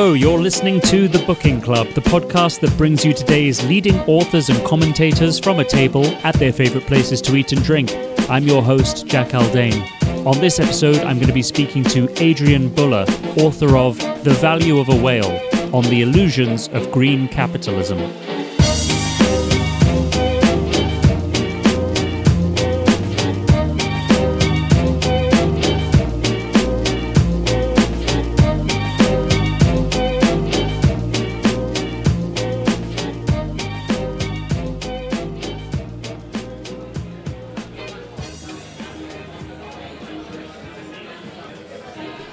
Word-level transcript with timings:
Hello, 0.00 0.14
you're 0.14 0.38
listening 0.38 0.80
to 0.80 1.08
The 1.08 1.18
Booking 1.26 1.60
Club, 1.60 1.86
the 1.88 2.00
podcast 2.00 2.60
that 2.60 2.74
brings 2.78 3.04
you 3.04 3.12
today's 3.12 3.62
leading 3.66 3.96
authors 4.08 4.48
and 4.48 4.64
commentators 4.64 5.38
from 5.38 5.60
a 5.60 5.64
table 5.64 6.06
at 6.24 6.34
their 6.36 6.54
favorite 6.54 6.86
places 6.86 7.20
to 7.20 7.36
eat 7.36 7.52
and 7.52 7.62
drink. 7.62 7.92
I'm 8.30 8.44
your 8.44 8.62
host, 8.62 9.06
Jack 9.06 9.34
Aldane. 9.34 9.86
On 10.24 10.40
this 10.40 10.58
episode, 10.58 10.96
I'm 11.00 11.18
going 11.18 11.28
to 11.28 11.34
be 11.34 11.42
speaking 11.42 11.84
to 11.84 12.08
Adrienne 12.18 12.74
Buller, 12.74 13.04
author 13.36 13.76
of 13.76 13.98
The 14.24 14.32
Value 14.40 14.78
of 14.78 14.88
a 14.88 14.96
Whale 14.96 15.38
on 15.74 15.84
the 15.84 16.00
Illusions 16.00 16.68
of 16.68 16.90
Green 16.90 17.28
Capitalism. 17.28 17.98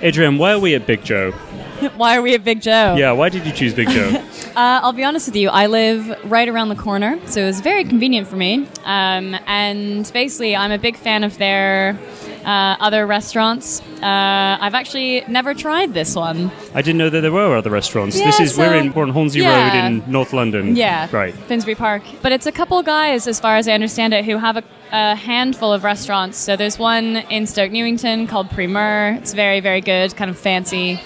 Adrienne, 0.08 0.38
why 0.38 0.54
are 0.54 0.60
we 0.60 0.74
at 0.74 0.86
Big 0.88 1.04
Joe? 1.04 1.32
why 1.98 2.18
are 2.18 2.22
we 2.22 2.34
at 2.34 2.44
Big 2.44 2.62
Joe? 2.62 2.96
Yeah, 2.98 3.12
why 3.12 3.28
did 3.28 3.46
you 3.46 3.52
choose 3.52 3.74
Big 3.74 3.90
Joe? 3.90 4.10
uh, 4.56 4.80
I'll 4.82 4.94
be 4.94 5.04
honest 5.04 5.28
with 5.28 5.36
you. 5.36 5.50
I 5.50 5.68
live 5.68 6.32
right 6.32 6.48
around 6.48 6.70
the 6.70 6.76
corner, 6.76 7.20
so 7.28 7.42
it 7.42 7.46
was 7.46 7.60
very 7.60 7.84
convenient 7.84 8.26
for 8.28 8.38
me. 8.38 8.68
Um, 8.86 9.36
and 9.46 10.10
basically, 10.14 10.56
I'm 10.56 10.72
a 10.72 10.78
big 10.78 10.96
fan 10.96 11.26
of 11.26 11.38
their 11.38 12.00
uh, 12.46 12.78
other 12.80 13.06
restaurants. 13.06 13.82
Uh, 14.02 14.58
I've 14.62 14.76
actually 14.76 15.26
never 15.28 15.54
tried 15.54 15.94
this 15.94 16.16
one. 16.16 16.52
I 16.74 16.82
didn't 16.82 17.00
know 17.00 17.10
that 17.10 17.20
there 17.20 17.32
were 17.34 17.58
other 17.58 17.70
restaurants. 17.70 18.18
Yeah, 18.18 18.28
this 18.28 18.40
is 18.40 18.56
so- 18.56 18.62
we're 18.62 18.76
in 18.76 18.92
Hornsey 19.10 19.40
yeah. 19.42 19.76
Road 19.76 19.86
in 19.86 20.12
North 20.12 20.32
London. 20.32 20.76
Yeah, 20.76 21.10
Right. 21.12 21.34
Finsbury 21.34 21.76
Park. 21.76 22.04
But 22.22 22.32
it's 22.32 22.46
a 22.46 22.52
couple 22.54 22.82
guys, 22.82 23.28
as 23.28 23.42
far 23.42 23.58
as 23.58 23.68
I 23.68 23.74
understand 23.74 24.14
it, 24.14 24.24
who 24.24 24.38
have 24.38 24.56
a, 24.56 24.64
a 24.92 25.16
handful 25.16 25.74
of 25.74 25.84
restaurants. 25.84 26.38
So 26.38 26.56
there's 26.56 26.80
one 26.80 27.18
in 27.30 27.46
Stoke 27.48 27.72
Newington 27.72 28.28
called 28.28 28.50
Primeur. 28.50 29.18
It's 29.20 29.34
very, 29.34 29.60
very 29.60 29.82
good, 29.82 30.16
kind 30.16 30.30
of 30.30 30.38
fancy 30.38 31.00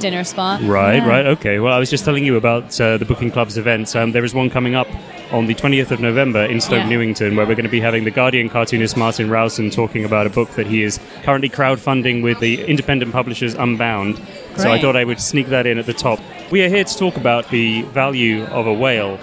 dinner 0.00 0.24
spot. 0.24 0.60
Right, 0.62 0.96
Yeah. 0.96 1.08
right, 1.08 1.26
okay. 1.26 1.58
Well, 1.60 1.72
I 1.72 1.78
was 1.78 1.88
just 1.90 2.04
telling 2.04 2.24
you 2.24 2.36
about 2.36 2.78
uh, 2.80 2.96
the 2.96 3.04
Booking 3.04 3.30
Club's 3.30 3.56
events. 3.56 3.94
Um, 3.94 4.12
there 4.12 4.24
is 4.24 4.34
one 4.34 4.50
coming 4.50 4.74
up 4.74 4.88
on 5.30 5.46
the 5.46 5.54
20th 5.54 5.90
of 5.90 6.00
November 6.00 6.44
in 6.44 6.60
Stoke 6.60 6.78
Yeah. 6.80 6.88
Newington, 6.88 7.36
where 7.36 7.46
we're 7.46 7.54
going 7.54 7.64
to 7.64 7.70
be 7.70 7.80
having 7.80 8.04
the 8.04 8.10
Guardian 8.10 8.48
cartoonist 8.48 8.96
Martin 8.96 9.30
Rowson 9.30 9.70
talking 9.70 10.04
about 10.04 10.26
a 10.26 10.30
book 10.30 10.50
that 10.52 10.66
he 10.66 10.82
is 10.82 10.98
currently 11.22 11.48
crowdfunding 11.48 12.22
with 12.22 12.40
the 12.40 12.64
independent 12.64 13.12
publishers 13.12 13.54
Unbound. 13.54 14.20
So 14.56 14.70
I 14.70 14.78
thought 14.80 14.96
I 14.96 15.04
would 15.04 15.20
sneak 15.20 15.48
that 15.48 15.66
in 15.66 15.78
at 15.78 15.86
the 15.86 15.94
top. 15.94 16.18
We 16.50 16.62
are 16.64 16.68
here 16.68 16.84
to 16.84 16.98
talk 16.98 17.16
about 17.16 17.48
the 17.50 17.82
value 17.82 18.44
of 18.46 18.66
a 18.66 18.74
whale. 18.74 19.18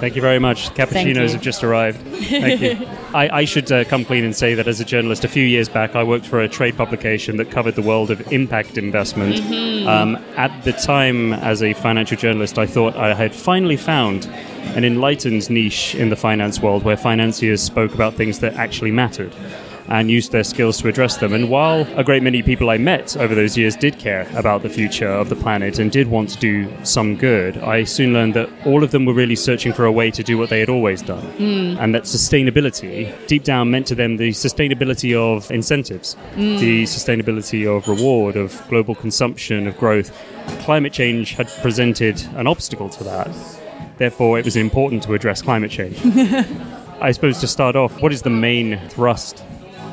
Thank 0.00 0.14
you 0.14 0.22
very 0.22 0.38
much. 0.38 0.70
Cappuccinos 0.74 1.32
have 1.32 1.40
just 1.40 1.64
arrived. 1.64 2.00
Thank 2.00 2.60
you. 2.60 2.86
I, 3.14 3.40
I 3.40 3.44
should 3.44 3.70
uh, 3.72 3.84
come 3.84 4.04
clean 4.04 4.24
and 4.24 4.36
say 4.36 4.54
that 4.54 4.68
as 4.68 4.78
a 4.78 4.84
journalist, 4.84 5.24
a 5.24 5.28
few 5.28 5.44
years 5.44 5.68
back, 5.68 5.96
I 5.96 6.02
worked 6.02 6.26
for 6.26 6.40
a 6.40 6.48
trade 6.48 6.76
publication 6.76 7.38
that 7.38 7.50
covered 7.50 7.76
the 7.76 7.82
world 7.82 8.10
of 8.10 8.20
impact 8.32 8.76
investment. 8.76 9.40
Um, 9.86 10.16
at 10.36 10.64
the 10.64 10.72
time, 10.72 11.32
as 11.32 11.62
a 11.62 11.72
financial 11.72 12.16
journalist, 12.16 12.58
I 12.58 12.66
thought 12.66 12.94
I 12.96 13.14
had 13.14 13.34
finally 13.34 13.76
found 13.76 14.26
an 14.74 14.84
enlightened 14.84 15.48
niche 15.48 15.94
in 15.94 16.10
the 16.10 16.16
finance 16.16 16.60
world 16.60 16.82
where 16.82 16.96
financiers 16.96 17.62
spoke 17.62 17.94
about 17.94 18.14
things 18.14 18.40
that 18.40 18.54
actually 18.54 18.90
mattered 18.90 19.34
and 19.88 20.10
used 20.10 20.32
their 20.32 20.44
skills 20.44 20.78
to 20.78 20.88
address 20.88 21.16
them. 21.16 21.32
And 21.32 21.48
while 21.48 21.86
a 21.96 22.04
great 22.04 22.22
many 22.22 22.42
people 22.42 22.70
I 22.70 22.78
met 22.78 23.16
over 23.16 23.34
those 23.34 23.56
years 23.56 23.76
did 23.76 23.98
care 23.98 24.28
about 24.34 24.62
the 24.62 24.68
future 24.68 25.08
of 25.08 25.28
the 25.28 25.36
planet 25.36 25.78
and 25.78 25.90
did 25.90 26.08
want 26.08 26.30
to 26.30 26.38
do 26.38 26.72
some 26.84 27.16
good, 27.16 27.56
I 27.58 27.84
soon 27.84 28.12
learned 28.12 28.34
that 28.34 28.48
all 28.64 28.82
of 28.82 28.90
them 28.90 29.04
were 29.04 29.14
really 29.14 29.36
searching 29.36 29.72
for 29.72 29.84
a 29.84 29.92
way 29.92 30.10
to 30.10 30.22
do 30.22 30.38
what 30.38 30.50
they 30.50 30.60
had 30.60 30.68
always 30.68 31.02
done. 31.02 31.24
Hmm. 31.36 31.76
And 31.78 31.94
that 31.94 32.04
sustainability, 32.04 33.14
deep 33.26 33.44
down, 33.44 33.70
meant 33.70 33.86
to 33.88 33.94
them 33.94 34.16
the 34.16 34.30
sustainability 34.30 35.14
of 35.14 35.50
incentives, 35.50 36.14
hmm. 36.34 36.56
the 36.56 36.84
sustainability 36.84 37.66
of 37.66 37.88
reward, 37.88 38.36
of 38.36 38.62
global 38.68 38.94
consumption, 38.94 39.66
of 39.66 39.76
growth. 39.78 40.12
Climate 40.60 40.92
change 40.92 41.34
had 41.34 41.48
presented 41.62 42.22
an 42.36 42.46
obstacle 42.46 42.88
to 42.88 43.04
that. 43.04 43.30
Therefore, 43.98 44.38
it 44.38 44.44
was 44.44 44.56
important 44.56 45.02
to 45.04 45.14
address 45.14 45.42
climate 45.42 45.70
change. 45.70 45.98
I 47.00 47.12
suppose 47.12 47.40
to 47.40 47.46
start 47.46 47.76
off, 47.76 48.00
what 48.00 48.12
is 48.12 48.22
the 48.22 48.30
main 48.30 48.78
thrust 48.88 49.44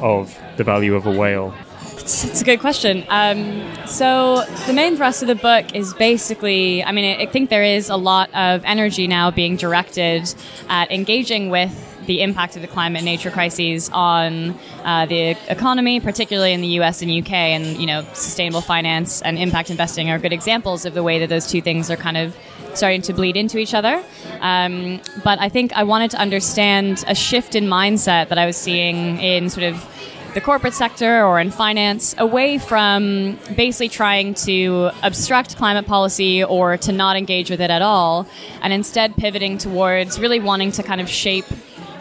of 0.04 0.38
the 0.58 0.64
value 0.64 0.94
of 0.94 1.08
a 1.08 1.12
whale? 1.12 1.56
It's, 1.94 2.26
it's 2.26 2.42
a 2.42 2.44
good 2.44 2.60
question. 2.60 3.06
Um, 3.08 3.88
so 3.88 4.44
the 4.68 4.74
main 4.74 4.98
thrust 4.98 5.22
of 5.22 5.30
the 5.30 5.36
book 5.36 5.74
is 5.74 5.94
basically, 5.94 6.84
I 6.84 6.92
mean, 6.92 7.20
I, 7.22 7.26
think 7.26 7.50
there 7.50 7.64
is 7.64 7.90
a 7.90 7.96
lot 7.96 8.30
of 8.36 8.64
energy 8.66 9.08
now 9.08 9.32
being 9.32 9.56
directed 9.56 10.34
at 10.68 10.92
engaging 10.92 11.50
with 11.50 11.90
the 12.06 12.22
impact 12.22 12.58
of 12.58 12.62
the 12.62 12.68
climate 12.68 13.00
and 13.00 13.06
nature 13.06 13.32
crises 13.32 13.90
on 13.94 14.60
uh, 14.84 15.06
the 15.06 15.38
economy, 15.48 16.02
particularly 16.02 16.52
in 16.52 16.60
the 16.60 16.68
U.S. 16.80 17.02
and 17.02 17.10
U.K. 17.10 17.54
And 17.54 17.78
you 17.78 17.88
know, 17.88 18.04
sustainable 18.14 18.60
finance 18.60 19.22
and 19.22 19.38
impact 19.40 19.70
investing 19.70 20.10
are 20.10 20.20
good 20.20 20.34
examples 20.34 20.86
of 20.86 20.94
the 20.94 21.04
way 21.04 21.20
that 21.20 21.30
those 21.30 21.48
two 21.48 21.62
things 21.62 21.90
are 21.90 21.96
kind 21.96 22.18
of 22.18 22.36
starting 22.74 23.02
to 23.04 23.14
bleed 23.14 23.38
into 23.38 23.58
each 23.58 23.74
other. 23.74 24.04
Um, 24.42 25.00
but 25.24 25.40
I 25.40 25.48
think 25.48 25.72
I 25.74 25.84
wanted 25.84 26.12
to 26.12 26.18
understand 26.18 27.06
a 27.08 27.16
shift 27.16 27.56
in 27.56 27.66
mindset 27.66 28.28
that 28.30 28.38
I 28.38 28.46
was 28.46 28.58
seeing 28.58 29.20
in 29.20 29.50
sort 29.50 29.64
of 29.64 29.93
the 30.34 30.42
corporate 30.42 30.74
sector 30.74 31.24
or 31.24 31.40
in 31.40 31.52
finance 31.52 32.16
away 32.18 32.58
from 32.58 33.38
basically 33.56 33.90
trying 33.90 34.34
to 34.34 34.90
obstruct 35.04 35.56
climate 35.58 35.86
policy 35.86 36.44
or 36.44 36.78
to 36.78 36.92
not 36.92 37.16
engage 37.16 37.50
with 37.50 37.62
it 37.62 37.70
at 37.70 37.82
all, 37.82 38.28
and 38.62 38.74
instead 38.74 39.16
pivoting 39.16 39.58
towards 39.58 40.20
really 40.20 40.40
wanting 40.40 40.72
to 40.72 40.84
kind 40.84 41.02
of 41.02 41.10
shape 41.10 41.46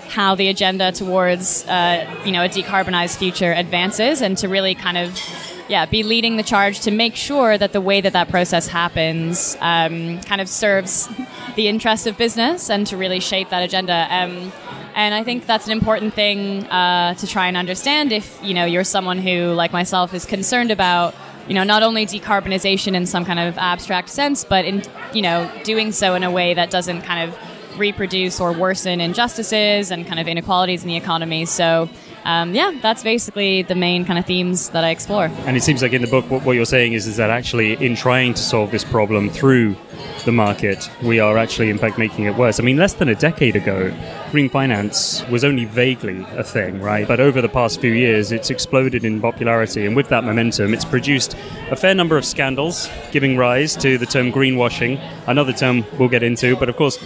how 0.09 0.35
the 0.35 0.49
agenda 0.49 0.93
towards 0.93 1.67
uh, 1.69 2.07
you 2.25 2.33
know 2.33 2.45
a 2.45 2.49
decarbonized 2.49 3.17
future 3.17 3.53
advances 3.53 4.21
and 4.21 4.37
to 4.37 4.49
really 4.49 4.75
kind 4.75 4.99
of 4.99 5.19
yeah 5.69 5.87
be 5.87 6.03
leading 6.03 6.37
the 6.37 6.43
charge 6.43 6.81
to 6.81 6.91
make 6.91 7.17
sure 7.17 7.57
that 7.57 7.73
the 7.73 7.81
way 7.81 8.01
that 8.01 8.13
that 8.13 8.29
process 8.29 8.67
happens 8.67 9.57
um, 9.61 10.21
kind 10.23 10.41
of 10.41 10.49
serves 10.49 11.09
the 11.57 11.69
interests 11.69 12.07
of 12.07 12.17
business 12.19 12.71
and 12.71 12.87
to 12.87 12.97
really 12.97 13.21
shape 13.21 13.49
that 13.51 13.63
agenda. 13.63 14.07
Um, 14.11 14.53
and 14.95 15.15
I 15.15 15.25
think 15.25 15.47
that's 15.47 15.67
an 15.67 15.73
important 15.73 16.15
thing 16.15 16.65
uh, 16.67 17.15
to 17.15 17.27
try 17.27 17.49
and 17.49 17.57
understand 17.57 18.13
if 18.13 18.39
you 18.43 18.55
know 18.55 18.65
you're 18.65 18.85
someone 18.85 19.19
who 19.19 19.53
like 19.53 19.73
myself 19.73 20.15
is 20.15 20.25
concerned 20.25 20.71
about 20.71 21.15
you 21.49 21.55
know 21.55 21.65
not 21.65 21.83
only 21.83 22.07
decarbonization 22.07 22.95
in 22.95 23.07
some 23.07 23.25
kind 23.25 23.39
of 23.39 23.59
abstract 23.59 24.09
sense 24.09 24.45
but 24.45 24.65
in 24.65 24.83
you 25.13 25.23
know 25.23 25.51
doing 25.65 25.93
so 25.93 26.15
in 26.15 26.23
a 26.23 26.31
way 26.31 26.55
that 26.55 26.71
doesn't 26.71 27.03
kind 27.03 27.29
of 27.29 27.39
reproduce 27.79 28.41
or 28.41 28.53
worsen 28.53 29.01
injustices 29.01 29.91
and 29.91 30.07
kind 30.07 30.21
of 30.21 30.29
inequalities 30.29 30.83
in 30.83 30.89
the 30.89 30.97
economy. 30.97 31.45
So, 31.45 31.89
um, 32.25 32.55
yeah, 32.55 32.79
that's 32.81 33.03
basically 33.03 33.63
the 33.63 33.75
main 33.75 34.05
kind 34.05 34.19
of 34.19 34.27
themes 34.27 34.71
that 34.71 34.85
I 34.85 34.91
explore. 34.91 35.27
And 35.47 35.57
it 35.57 35.63
seems 35.63 35.83
like 35.83 35.93
in 35.93 36.03
the 36.03 36.09
book, 36.09 36.29
what, 36.31 36.45
what 36.45 36.53
you're 36.53 36.65
saying 36.65 36.93
is, 36.93 37.07
is 37.07 37.17
that 37.17 37.31
actually, 37.31 37.75
in 37.85 37.97
trying 37.97 38.35
to 38.35 38.43
solve 38.43 38.71
this 38.71 38.85
problem 38.85 39.31
through 39.31 39.77
the 40.25 40.33
market, 40.33 40.89
we 41.03 41.19
are 41.19 41.37
actually, 41.37 41.69
in 41.69 41.79
fact, 41.79 41.99
making 41.99 42.25
it 42.25 42.37
worse. 42.37 42.61
I 42.61 42.63
mean, 42.63 42.77
less 42.77 42.95
than 42.95 43.09
a 43.09 43.15
decade 43.15 43.57
ago, 43.57 43.93
green 44.31 44.49
finance 44.49 45.27
was 45.29 45.45
only 45.45 45.65
vaguely 45.65 46.25
a 46.37 46.45
thing, 46.45 46.81
right? 46.81 47.07
But 47.07 47.21
over 47.21 47.43
the 47.43 47.49
past 47.49 47.81
few 47.81 47.93
years, 47.93 48.31
it's 48.33 48.51
exploded 48.51 49.05
in 49.05 49.21
popularity, 49.21 49.85
and 49.85 49.97
with 49.97 50.09
that 50.09 50.25
momentum, 50.25 50.75
it's 50.75 50.85
produced 50.85 51.37
a 51.71 51.77
fair 51.77 51.95
number 51.95 52.17
of 52.17 52.25
scandals, 52.25 52.89
giving 53.11 53.37
rise 53.37 53.75
to 53.77 53.99
the 53.99 54.07
term 54.07 54.33
greenwashing, 54.33 55.01
another 55.27 55.53
term 55.53 55.85
we'll 55.99 56.09
get 56.09 56.23
into. 56.23 56.57
But 56.57 56.69
of 56.69 56.77
course, 56.77 56.99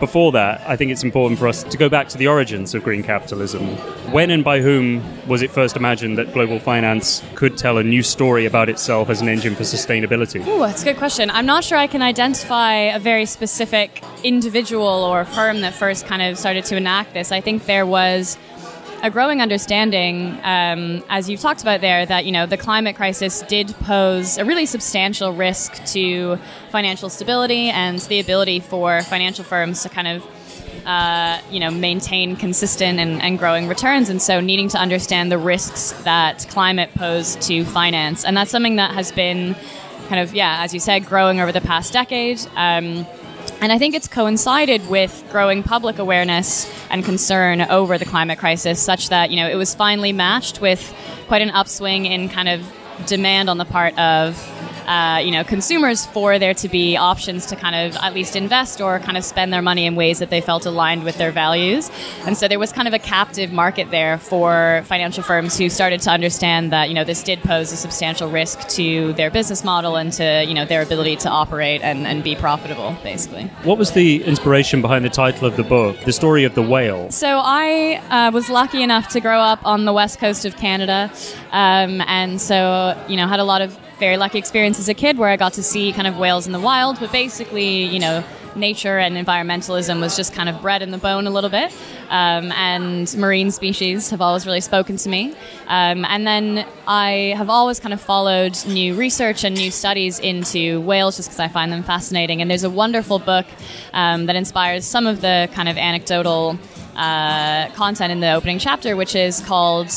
before 0.00 0.32
that, 0.32 0.62
I 0.66 0.76
think 0.76 0.90
it's 0.90 1.04
important 1.04 1.38
for 1.38 1.48
us 1.48 1.62
to 1.62 1.76
go 1.76 1.88
back 1.88 2.08
to 2.08 2.18
the 2.18 2.26
origins 2.26 2.74
of 2.74 2.82
green 2.82 3.02
capitalism. 3.02 3.66
When 4.12 4.30
and 4.30 4.44
by 4.44 4.60
whom 4.60 5.02
was 5.26 5.42
it 5.42 5.50
first 5.50 5.76
imagined 5.76 6.18
that 6.18 6.32
global 6.32 6.58
finance 6.58 7.22
could 7.34 7.56
tell 7.56 7.78
a 7.78 7.82
new 7.82 8.02
story 8.02 8.46
about 8.46 8.68
itself 8.68 9.10
as 9.10 9.20
an 9.20 9.28
engine 9.28 9.54
for 9.54 9.62
sustainability? 9.62 10.46
Ooh, 10.46 10.60
that's 10.60 10.82
a 10.82 10.84
good 10.84 10.96
question. 10.96 11.30
I'm 11.30 11.46
not 11.46 11.64
sure 11.64 11.78
I 11.78 11.86
can 11.86 12.02
identify 12.02 12.72
a 12.72 12.98
very 12.98 13.26
specific 13.26 14.02
individual 14.22 14.86
or 14.86 15.24
firm 15.24 15.60
that 15.62 15.74
first 15.74 16.06
kind 16.06 16.22
of 16.22 16.38
started 16.38 16.64
to 16.66 16.76
enact 16.76 17.14
this. 17.14 17.32
I 17.32 17.40
think 17.40 17.66
there 17.66 17.86
was 17.86 18.38
a 19.04 19.10
growing 19.10 19.42
understanding, 19.42 20.40
um, 20.42 21.04
as 21.10 21.28
you've 21.28 21.40
talked 21.40 21.60
about 21.60 21.82
there, 21.82 22.06
that 22.06 22.24
you 22.24 22.32
know 22.32 22.46
the 22.46 22.56
climate 22.56 22.96
crisis 22.96 23.42
did 23.42 23.68
pose 23.80 24.38
a 24.38 24.46
really 24.46 24.64
substantial 24.64 25.30
risk 25.34 25.84
to 25.84 26.38
financial 26.70 27.10
stability 27.10 27.68
and 27.68 27.98
the 28.00 28.18
ability 28.18 28.60
for 28.60 29.02
financial 29.02 29.44
firms 29.44 29.82
to 29.82 29.90
kind 29.90 30.08
of 30.08 30.26
uh, 30.86 31.40
you 31.50 31.60
know, 31.60 31.70
maintain 31.70 32.34
consistent 32.36 32.98
and, 32.98 33.20
and 33.22 33.38
growing 33.38 33.68
returns. 33.68 34.08
And 34.08 34.20
so 34.20 34.40
needing 34.40 34.68
to 34.68 34.78
understand 34.78 35.30
the 35.30 35.38
risks 35.38 35.92
that 36.04 36.46
climate 36.50 36.90
posed 36.94 37.40
to 37.42 37.64
finance. 37.64 38.24
And 38.24 38.36
that's 38.36 38.50
something 38.50 38.76
that 38.76 38.92
has 38.92 39.12
been 39.12 39.54
kind 40.08 40.20
of, 40.20 40.34
yeah, 40.34 40.62
as 40.62 40.74
you 40.74 40.80
said, 40.80 41.06
growing 41.06 41.40
over 41.40 41.52
the 41.52 41.62
past 41.62 41.92
decade. 41.92 42.40
Um, 42.56 43.06
and 43.64 43.72
I 43.72 43.78
think 43.78 43.94
it's 43.94 44.08
coincided 44.08 44.90
with 44.90 45.24
growing 45.30 45.62
public 45.62 45.98
awareness 45.98 46.70
and 46.90 47.02
concern 47.02 47.62
over 47.62 47.96
the 47.96 48.04
climate 48.04 48.38
crisis, 48.38 48.78
such 48.78 49.08
that, 49.08 49.30
you 49.30 49.36
know, 49.36 49.48
it 49.48 49.54
was 49.54 49.74
finally 49.74 50.12
matched 50.12 50.60
with 50.60 50.94
quite 51.28 51.40
an 51.40 51.48
upswing 51.48 52.04
in 52.04 52.28
kind 52.28 52.50
of 52.50 52.60
demand 53.06 53.48
on 53.48 53.56
the 53.56 53.64
part 53.64 53.98
of 53.98 54.36
uh, 54.86 55.20
you 55.22 55.30
know 55.30 55.44
consumers 55.44 56.06
for 56.06 56.38
there 56.38 56.54
to 56.54 56.68
be 56.68 56.96
options 56.96 57.46
to 57.46 57.56
kind 57.56 57.74
of 57.74 57.96
at 58.02 58.14
least 58.14 58.36
invest 58.36 58.80
or 58.80 58.98
kind 58.98 59.16
of 59.16 59.24
spend 59.24 59.52
their 59.52 59.62
money 59.62 59.86
in 59.86 59.94
ways 59.94 60.18
that 60.18 60.30
they 60.30 60.40
felt 60.40 60.66
aligned 60.66 61.04
with 61.04 61.16
their 61.16 61.32
values. 61.32 61.90
And 62.26 62.36
so 62.36 62.48
there 62.48 62.58
was 62.58 62.72
kind 62.72 62.88
of 62.88 62.94
a 62.94 62.98
captive 62.98 63.52
market 63.52 63.90
there 63.90 64.18
for 64.18 64.82
financial 64.86 65.22
firms 65.22 65.56
who 65.58 65.68
started 65.68 66.00
to 66.02 66.10
understand 66.10 66.72
that 66.72 66.88
you 66.88 66.94
know 66.94 67.04
this 67.04 67.22
did 67.22 67.42
pose 67.42 67.72
a 67.72 67.76
substantial 67.76 68.30
risk 68.30 68.68
to 68.68 69.12
their 69.14 69.30
business 69.30 69.64
model 69.64 69.96
and 69.96 70.12
to 70.14 70.44
you 70.46 70.54
know 70.54 70.64
their 70.64 70.82
ability 70.82 71.16
to 71.16 71.28
operate 71.28 71.80
and, 71.82 72.06
and 72.06 72.22
be 72.22 72.34
profitable, 72.36 72.96
basically. 73.02 73.44
What 73.62 73.78
was 73.78 73.92
the 73.92 74.22
inspiration 74.24 74.82
behind 74.82 75.04
the 75.04 75.10
title 75.10 75.46
of 75.46 75.56
the 75.56 75.62
book, 75.62 75.98
The 76.00 76.12
Story 76.12 76.44
of 76.44 76.54
the 76.54 76.62
Whale? 76.62 77.10
So 77.10 77.40
I 77.42 78.00
uh, 78.10 78.30
was 78.32 78.48
lucky 78.48 78.82
enough 78.82 79.08
to 79.08 79.20
grow 79.20 79.38
up 79.38 79.64
on 79.64 79.84
the 79.84 79.92
west 79.92 80.18
coast 80.18 80.44
of 80.44 80.56
Canada, 80.56 81.10
um, 81.52 82.00
and 82.02 82.40
so 82.40 83.00
you 83.08 83.16
know 83.16 83.26
had 83.26 83.40
a 83.40 83.44
lot 83.44 83.62
of 83.62 83.78
very 83.98 84.16
lucky 84.16 84.38
experience 84.38 84.78
as 84.78 84.88
a 84.88 84.94
kid 84.94 85.18
where 85.18 85.28
I 85.28 85.36
got 85.36 85.54
to 85.54 85.62
see 85.62 85.92
kind 85.92 86.06
of 86.06 86.18
whales 86.18 86.46
in 86.46 86.52
the 86.52 86.60
wild, 86.60 87.00
but 87.00 87.12
basically 87.12 87.84
you 87.84 87.98
know 87.98 88.24
nature 88.56 88.98
and 88.98 89.16
environmentalism 89.16 90.00
was 90.00 90.16
just 90.16 90.32
kind 90.32 90.48
of 90.48 90.60
bred 90.60 90.82
in 90.82 90.90
the 90.90 90.98
bone 90.98 91.26
a 91.26 91.30
little 91.30 91.50
bit. 91.50 91.72
Um, 92.08 92.52
and 92.52 93.12
marine 93.16 93.50
species 93.50 94.10
have 94.10 94.20
always 94.20 94.46
really 94.46 94.60
spoken 94.60 94.96
to 94.98 95.08
me. 95.08 95.34
Um, 95.66 96.04
and 96.04 96.26
then 96.26 96.66
I 96.86 97.34
have 97.36 97.50
always 97.50 97.80
kind 97.80 97.92
of 97.92 98.00
followed 98.00 98.56
new 98.66 98.94
research 98.94 99.44
and 99.44 99.56
new 99.56 99.70
studies 99.70 100.18
into 100.18 100.80
whales 100.82 101.16
just 101.16 101.30
because 101.30 101.40
I 101.40 101.48
find 101.48 101.72
them 101.72 101.82
fascinating. 101.82 102.40
And 102.40 102.50
there's 102.50 102.64
a 102.64 102.70
wonderful 102.70 103.18
book 103.18 103.46
um, 103.92 104.26
that 104.26 104.36
inspires 104.36 104.84
some 104.84 105.06
of 105.06 105.20
the 105.20 105.48
kind 105.52 105.68
of 105.68 105.76
anecdotal 105.76 106.58
uh, 106.96 107.68
content 107.70 108.12
in 108.12 108.20
the 108.20 108.32
opening 108.32 108.58
chapter, 108.58 108.96
which 108.96 109.14
is 109.14 109.40
called. 109.40 109.90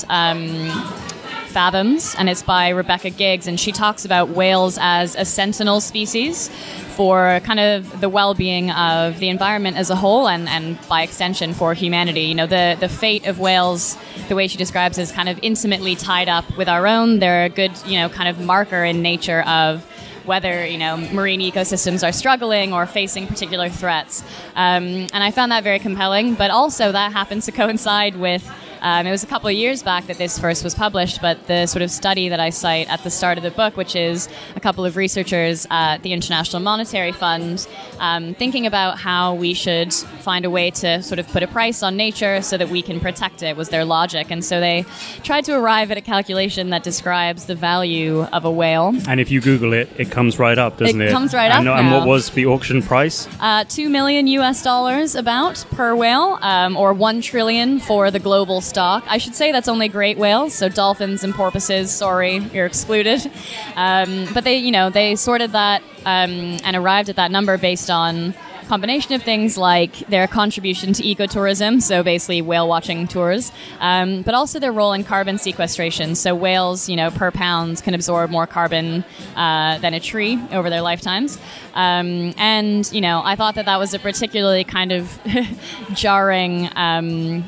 Fathoms, 1.57 2.13
and 2.19 2.29
it's 2.29 2.43
by 2.43 2.69
Rebecca 2.69 3.09
Giggs, 3.09 3.47
and 3.47 3.59
she 3.59 3.71
talks 3.71 4.05
about 4.05 4.29
whales 4.29 4.77
as 4.79 5.15
a 5.15 5.25
sentinel 5.25 5.81
species 5.81 6.49
for 6.95 7.39
kind 7.45 7.59
of 7.59 7.99
the 7.99 8.09
well-being 8.09 8.69
of 8.69 9.17
the 9.17 9.29
environment 9.29 9.75
as 9.75 9.89
a 9.89 9.95
whole, 9.95 10.27
and, 10.27 10.47
and 10.47 10.77
by 10.87 11.01
extension 11.01 11.55
for 11.55 11.73
humanity. 11.73 12.25
You 12.25 12.35
know, 12.35 12.45
the 12.45 12.77
the 12.79 12.87
fate 12.87 13.25
of 13.25 13.39
whales, 13.39 13.97
the 14.29 14.35
way 14.35 14.47
she 14.47 14.59
describes, 14.59 14.99
is 14.99 15.11
kind 15.11 15.29
of 15.29 15.39
intimately 15.41 15.95
tied 15.95 16.29
up 16.29 16.45
with 16.57 16.69
our 16.69 16.85
own. 16.85 17.17
They're 17.17 17.45
a 17.45 17.49
good, 17.49 17.71
you 17.87 17.97
know, 17.97 18.07
kind 18.07 18.29
of 18.29 18.39
marker 18.39 18.83
in 18.83 19.01
nature 19.01 19.41
of 19.47 19.83
whether 20.25 20.63
you 20.63 20.77
know 20.77 20.95
marine 21.11 21.39
ecosystems 21.39 22.07
are 22.07 22.11
struggling 22.11 22.71
or 22.71 22.85
facing 22.85 23.25
particular 23.25 23.67
threats. 23.67 24.21
Um, 24.55 25.07
and 25.11 25.23
I 25.23 25.31
found 25.31 25.51
that 25.51 25.63
very 25.63 25.79
compelling. 25.79 26.35
But 26.35 26.51
also 26.51 26.91
that 26.91 27.13
happens 27.13 27.45
to 27.45 27.51
coincide 27.51 28.15
with 28.15 28.47
um, 28.81 29.07
it 29.07 29.11
was 29.11 29.23
a 29.23 29.27
couple 29.27 29.47
of 29.47 29.55
years 29.55 29.83
back 29.83 30.07
that 30.07 30.17
this 30.17 30.37
first 30.39 30.63
was 30.63 30.75
published, 30.75 31.21
but 31.21 31.47
the 31.47 31.65
sort 31.65 31.81
of 31.81 31.91
study 31.91 32.29
that 32.29 32.39
I 32.39 32.49
cite 32.49 32.89
at 32.89 33.03
the 33.03 33.09
start 33.09 33.37
of 33.37 33.43
the 33.43 33.51
book, 33.51 33.77
which 33.77 33.95
is 33.95 34.29
a 34.55 34.59
couple 34.59 34.85
of 34.85 34.95
researchers 34.95 35.67
at 35.69 36.03
the 36.03 36.13
International 36.13 36.61
Monetary 36.61 37.11
Fund, 37.11 37.67
um, 37.99 38.33
thinking 38.35 38.65
about 38.65 38.97
how 38.97 39.33
we 39.33 39.53
should 39.53 39.93
find 39.93 40.45
a 40.45 40.49
way 40.49 40.71
to 40.71 41.01
sort 41.01 41.19
of 41.19 41.27
put 41.29 41.43
a 41.43 41.47
price 41.47 41.83
on 41.83 41.97
nature 41.97 42.41
so 42.41 42.57
that 42.57 42.69
we 42.69 42.81
can 42.81 42.99
protect 42.99 43.43
it, 43.43 43.55
was 43.55 43.69
their 43.69 43.85
logic. 43.85 44.31
And 44.31 44.43
so 44.43 44.59
they 44.59 44.85
tried 45.23 45.45
to 45.45 45.53
arrive 45.53 45.91
at 45.91 45.97
a 45.97 46.01
calculation 46.01 46.69
that 46.69 46.83
describes 46.83 47.45
the 47.45 47.55
value 47.55 48.23
of 48.23 48.45
a 48.45 48.51
whale. 48.51 48.93
And 49.07 49.19
if 49.19 49.31
you 49.31 49.41
Google 49.41 49.73
it, 49.73 49.89
it 49.97 50.11
comes 50.11 50.39
right 50.39 50.57
up, 50.57 50.77
doesn't 50.77 51.01
it? 51.01 51.09
It 51.09 51.11
comes 51.11 51.33
right 51.33 51.51
and, 51.51 51.67
up. 51.67 51.77
And 51.77 51.89
now. 51.89 51.99
what 51.99 52.07
was 52.07 52.29
the 52.31 52.45
auction 52.45 52.81
price? 52.81 53.27
Uh, 53.39 53.63
Two 53.67 53.89
million 53.89 54.27
US 54.27 54.63
dollars 54.63 55.15
about 55.15 55.65
per 55.71 55.95
whale, 55.95 56.37
um, 56.41 56.77
or 56.77 56.93
one 56.93 57.21
trillion 57.21 57.79
for 57.79 58.11
the 58.11 58.19
global 58.19 58.61
stock. 58.67 59.03
I 59.07 59.17
should 59.17 59.35
say 59.35 59.51
that's 59.51 59.67
only 59.67 59.87
great 59.87 60.17
whales, 60.17 60.53
so 60.53 60.69
dolphins 60.69 61.23
and 61.23 61.33
porpoises. 61.33 61.91
Sorry, 61.91 62.37
you're 62.53 62.65
excluded. 62.65 63.31
Um, 63.75 64.27
but 64.33 64.43
they, 64.43 64.57
you 64.57 64.71
know, 64.71 64.89
they 64.89 65.15
sorted 65.15 65.51
that 65.51 65.81
um, 66.05 66.57
and 66.63 66.75
arrived 66.75 67.09
at 67.09 67.15
that 67.15 67.31
number 67.31 67.57
based 67.57 67.89
on 67.89 68.33
combination 68.67 69.13
of 69.13 69.23
things 69.23 69.57
like 69.57 69.97
their 70.09 70.27
contribution 70.27 70.93
to 70.93 71.03
ecotourism, 71.03 71.81
so 71.81 72.03
basically 72.03 72.41
whale 72.41 72.67
watching 72.67 73.07
tours, 73.07 73.51
um, 73.79 74.21
but 74.21 74.33
also 74.33 74.59
their 74.59 74.71
role 74.71 74.93
in 74.93 75.03
carbon 75.03 75.37
sequestration. 75.37 76.15
So 76.15 76.35
whales, 76.35 76.89
you 76.89 76.95
know, 76.95 77.09
per 77.09 77.31
pound 77.31 77.81
can 77.81 77.93
absorb 77.93 78.29
more 78.29 78.45
carbon 78.45 79.05
uh, 79.35 79.79
than 79.79 79.93
a 79.93 79.99
tree 79.99 80.39
over 80.51 80.69
their 80.69 80.81
lifetimes. 80.81 81.39
Um, 81.73 82.33
and 82.37 82.89
you 82.93 83.01
know, 83.01 83.21
I 83.23 83.35
thought 83.35 83.55
that 83.55 83.65
that 83.65 83.77
was 83.77 83.93
a 83.93 83.99
particularly 83.99 84.63
kind 84.63 84.91
of 84.91 85.19
jarring. 85.93 86.69
Um, 86.75 87.45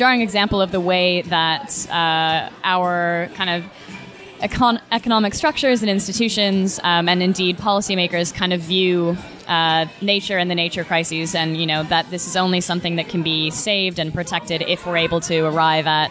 jarring 0.00 0.22
example 0.22 0.62
of 0.62 0.72
the 0.72 0.80
way 0.80 1.20
that 1.20 1.86
uh, 1.90 2.48
our 2.64 3.28
kind 3.34 3.50
of 3.50 3.70
econ- 4.40 4.80
economic 4.90 5.34
structures 5.34 5.82
and 5.82 5.90
institutions, 5.90 6.80
um, 6.82 7.06
and 7.06 7.22
indeed 7.22 7.58
policymakers, 7.58 8.34
kind 8.34 8.54
of 8.54 8.62
view 8.62 9.14
uh, 9.46 9.84
nature 10.00 10.38
and 10.38 10.50
the 10.50 10.54
nature 10.54 10.84
crises, 10.84 11.34
and 11.34 11.58
you 11.58 11.66
know 11.66 11.82
that 11.82 12.08
this 12.10 12.26
is 12.26 12.34
only 12.34 12.62
something 12.62 12.96
that 12.96 13.10
can 13.10 13.22
be 13.22 13.50
saved 13.50 13.98
and 13.98 14.14
protected 14.14 14.62
if 14.62 14.86
we're 14.86 14.96
able 14.96 15.20
to 15.20 15.40
arrive 15.40 15.86
at 15.86 16.10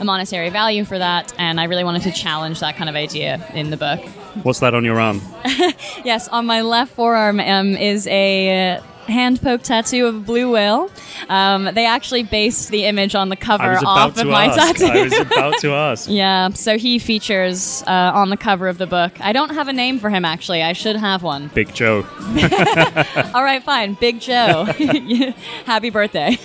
a 0.00 0.04
monetary 0.04 0.50
value 0.50 0.84
for 0.84 0.98
that. 0.98 1.32
And 1.38 1.60
I 1.60 1.64
really 1.66 1.84
wanted 1.84 2.02
to 2.02 2.10
challenge 2.10 2.58
that 2.58 2.74
kind 2.74 2.90
of 2.90 2.96
idea 2.96 3.46
in 3.54 3.70
the 3.70 3.76
book. 3.76 4.00
What's 4.42 4.58
that 4.58 4.74
on 4.74 4.84
your 4.84 4.98
arm? 4.98 5.22
yes, 6.04 6.26
on 6.26 6.44
my 6.44 6.62
left 6.62 6.92
forearm 6.92 7.38
um, 7.38 7.76
is 7.76 8.08
a 8.08 8.80
hand 9.08 9.40
poke 9.42 9.62
tattoo 9.62 10.06
of 10.06 10.14
a 10.16 10.20
blue 10.20 10.50
whale. 10.52 10.90
Um, 11.28 11.64
they 11.72 11.86
actually 11.86 12.22
based 12.22 12.68
the 12.70 12.84
image 12.84 13.14
on 13.14 13.28
the 13.28 13.36
cover 13.36 13.78
off 13.84 14.16
of 14.18 14.26
my 14.26 14.46
ask. 14.46 14.76
tattoo. 14.78 14.92
I 14.92 15.02
was 15.02 15.18
about 15.18 15.58
to 15.60 15.72
ask. 15.74 16.08
yeah, 16.10 16.50
so 16.50 16.78
he 16.78 16.98
features 16.98 17.82
uh, 17.86 18.12
on 18.14 18.30
the 18.30 18.36
cover 18.36 18.68
of 18.68 18.78
the 18.78 18.86
book. 18.86 19.20
I 19.20 19.32
don't 19.32 19.54
have 19.54 19.68
a 19.68 19.72
name 19.72 19.98
for 19.98 20.10
him 20.10 20.24
actually. 20.24 20.62
I 20.62 20.72
should 20.74 20.96
have 20.96 21.22
one. 21.22 21.48
Big 21.48 21.74
Joe. 21.74 22.06
All 23.34 23.42
right, 23.44 23.62
fine. 23.62 23.94
Big 23.94 24.20
Joe. 24.20 24.64
Happy 25.64 25.90
birthday. 25.90 26.38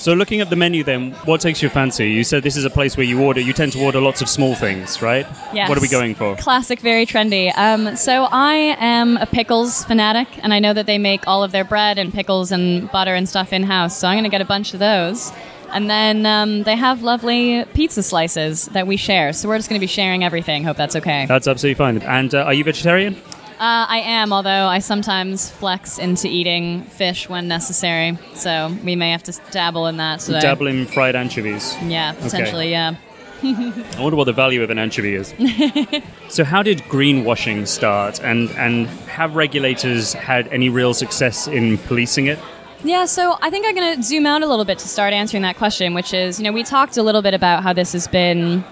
So, 0.00 0.14
looking 0.14 0.40
at 0.40 0.48
the 0.48 0.56
menu, 0.56 0.82
then, 0.82 1.10
what 1.26 1.42
takes 1.42 1.60
your 1.60 1.70
fancy? 1.70 2.10
You 2.10 2.24
said 2.24 2.42
this 2.42 2.56
is 2.56 2.64
a 2.64 2.70
place 2.70 2.96
where 2.96 3.04
you 3.04 3.20
order. 3.20 3.38
You 3.38 3.52
tend 3.52 3.72
to 3.72 3.84
order 3.84 4.00
lots 4.00 4.22
of 4.22 4.30
small 4.30 4.54
things, 4.54 5.02
right? 5.02 5.26
Yes. 5.52 5.68
What 5.68 5.76
are 5.76 5.82
we 5.82 5.88
going 5.88 6.14
for? 6.14 6.36
Classic, 6.36 6.80
very 6.80 7.04
trendy. 7.04 7.52
Um, 7.54 7.96
so 7.96 8.26
I 8.32 8.54
am 8.78 9.18
a 9.18 9.26
pickles 9.26 9.84
fanatic, 9.84 10.26
and 10.42 10.54
I 10.54 10.58
know 10.58 10.72
that 10.72 10.86
they 10.86 10.96
make 10.96 11.26
all 11.26 11.44
of 11.44 11.52
their 11.52 11.64
bread 11.64 11.98
and 11.98 12.14
pickles 12.14 12.50
and 12.50 12.90
butter 12.90 13.14
and 13.14 13.28
stuff 13.28 13.52
in 13.52 13.62
house. 13.62 13.94
So 13.94 14.08
I'm 14.08 14.14
going 14.14 14.24
to 14.24 14.30
get 14.30 14.40
a 14.40 14.46
bunch 14.46 14.72
of 14.72 14.80
those. 14.80 15.32
And 15.70 15.90
then 15.90 16.24
um, 16.24 16.62
they 16.62 16.76
have 16.76 17.02
lovely 17.02 17.66
pizza 17.74 18.02
slices 18.02 18.66
that 18.68 18.86
we 18.86 18.96
share. 18.96 19.34
So 19.34 19.50
we're 19.50 19.58
just 19.58 19.68
going 19.68 19.78
to 19.78 19.84
be 19.84 19.86
sharing 19.86 20.24
everything. 20.24 20.64
Hope 20.64 20.78
that's 20.78 20.96
okay. 20.96 21.26
That's 21.26 21.46
absolutely 21.46 21.74
fine. 21.74 21.98
And 21.98 22.34
uh, 22.34 22.44
are 22.44 22.54
you 22.54 22.64
vegetarian? 22.64 23.16
Uh, 23.60 23.84
I 23.90 23.98
am, 23.98 24.32
although 24.32 24.66
I 24.68 24.78
sometimes 24.78 25.50
flex 25.50 25.98
into 25.98 26.26
eating 26.26 26.84
fish 26.84 27.28
when 27.28 27.46
necessary. 27.46 28.16
So 28.32 28.74
we 28.82 28.96
may 28.96 29.10
have 29.10 29.22
to 29.24 29.38
dabble 29.50 29.86
in 29.86 29.98
that 29.98 30.20
today. 30.20 30.40
Dabble 30.40 30.66
in 30.66 30.86
fried 30.86 31.14
anchovies. 31.14 31.76
Yeah, 31.82 32.12
potentially, 32.12 32.70
yeah. 32.70 32.94
I 33.42 33.96
wonder 33.98 34.16
what 34.16 34.24
the 34.24 34.32
value 34.32 34.62
of 34.62 34.70
an 34.70 34.78
anchovy 34.78 35.14
is. 35.14 35.34
so, 36.30 36.42
how 36.42 36.62
did 36.62 36.78
greenwashing 36.84 37.68
start, 37.68 38.18
and 38.22 38.48
and 38.52 38.86
have 39.08 39.36
regulators 39.36 40.14
had 40.14 40.48
any 40.48 40.70
real 40.70 40.94
success 40.94 41.46
in 41.46 41.76
policing 41.76 42.28
it? 42.28 42.38
Yeah, 42.82 43.04
so 43.04 43.36
I 43.42 43.50
think 43.50 43.66
I'm 43.66 43.74
going 43.74 43.96
to 43.96 44.02
zoom 44.02 44.24
out 44.24 44.42
a 44.42 44.46
little 44.46 44.64
bit 44.64 44.78
to 44.78 44.88
start 44.88 45.12
answering 45.12 45.42
that 45.42 45.58
question, 45.58 45.92
which 45.92 46.14
is, 46.14 46.38
you 46.38 46.44
know, 46.44 46.52
we 46.52 46.62
talked 46.62 46.96
a 46.96 47.02
little 47.02 47.20
bit 47.20 47.34
about 47.34 47.62
how 47.62 47.74
this 47.74 47.92
has 47.92 48.08
been 48.08 48.64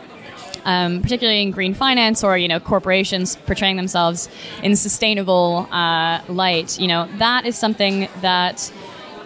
um, 0.69 1.01
particularly 1.01 1.43
in 1.43 1.51
green 1.51 1.73
finance 1.73 2.23
or 2.23 2.37
you 2.37 2.47
know 2.47 2.61
corporations 2.61 3.37
portraying 3.37 3.77
themselves 3.77 4.29
in 4.63 4.77
sustainable 4.77 5.67
uh, 5.71 6.21
light. 6.29 6.79
You 6.79 6.89
know 6.89 7.09
that 7.19 7.47
is 7.47 7.57
something 7.57 8.09
that 8.21 8.71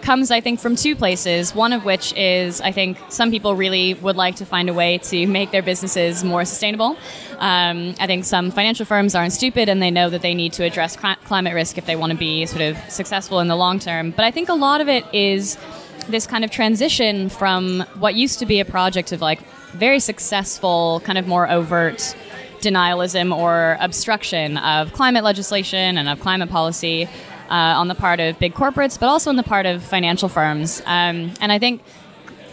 comes, 0.01 0.31
I 0.31 0.41
think, 0.41 0.59
from 0.59 0.75
two 0.75 0.95
places. 0.95 1.55
One 1.55 1.71
of 1.71 1.85
which 1.85 2.13
is, 2.13 2.59
I 2.59 2.71
think, 2.71 2.97
some 3.07 3.31
people 3.31 3.55
really 3.55 3.93
would 3.95 4.17
like 4.17 4.35
to 4.35 4.45
find 4.45 4.69
a 4.69 4.73
way 4.73 4.97
to 4.97 5.25
make 5.27 5.51
their 5.51 5.61
businesses 5.61 6.23
more 6.25 6.43
sustainable. 6.43 6.97
Um, 7.39 7.95
I 7.99 8.05
think 8.05 8.25
some 8.25 8.51
financial 8.51 8.85
firms 8.85 9.15
aren't 9.15 9.31
stupid 9.31 9.69
and 9.69 9.81
they 9.81 9.91
know 9.91 10.09
that 10.09 10.21
they 10.21 10.33
need 10.33 10.51
to 10.53 10.63
address 10.65 10.99
cl- 10.99 11.15
climate 11.23 11.53
risk 11.53 11.77
if 11.77 11.85
they 11.85 11.95
want 11.95 12.11
to 12.11 12.17
be 12.17 12.45
sort 12.45 12.61
of 12.61 12.77
successful 12.89 13.39
in 13.39 13.47
the 13.47 13.55
long 13.55 13.79
term. 13.79 14.11
But 14.11 14.25
I 14.25 14.31
think 14.31 14.49
a 14.49 14.53
lot 14.53 14.81
of 14.81 14.89
it 14.89 15.05
is 15.13 15.57
this 16.09 16.27
kind 16.27 16.43
of 16.43 16.51
transition 16.51 17.29
from 17.29 17.85
what 17.97 18.13
used 18.15 18.39
to 18.39 18.45
be 18.45 18.59
a 18.59 18.65
project 18.65 19.13
of 19.13 19.21
like 19.21 19.39
very 19.73 19.99
successful, 19.99 21.01
kind 21.03 21.17
of 21.17 21.27
more 21.27 21.49
overt 21.49 22.15
denialism 22.61 23.35
or 23.35 23.77
obstruction 23.79 24.57
of 24.57 24.93
climate 24.93 25.23
legislation 25.23 25.97
and 25.97 26.07
of 26.07 26.19
climate 26.19 26.49
policy 26.49 27.07
uh, 27.49 27.79
on 27.79 27.87
the 27.87 27.95
part 27.95 28.19
of 28.19 28.39
big 28.39 28.53
corporates, 28.53 28.99
but 28.99 29.07
also 29.07 29.29
on 29.29 29.35
the 29.35 29.43
part 29.43 29.65
of 29.65 29.83
financial 29.83 30.29
firms. 30.29 30.81
Um, 30.85 31.33
and 31.41 31.51
I 31.51 31.59
think 31.59 31.81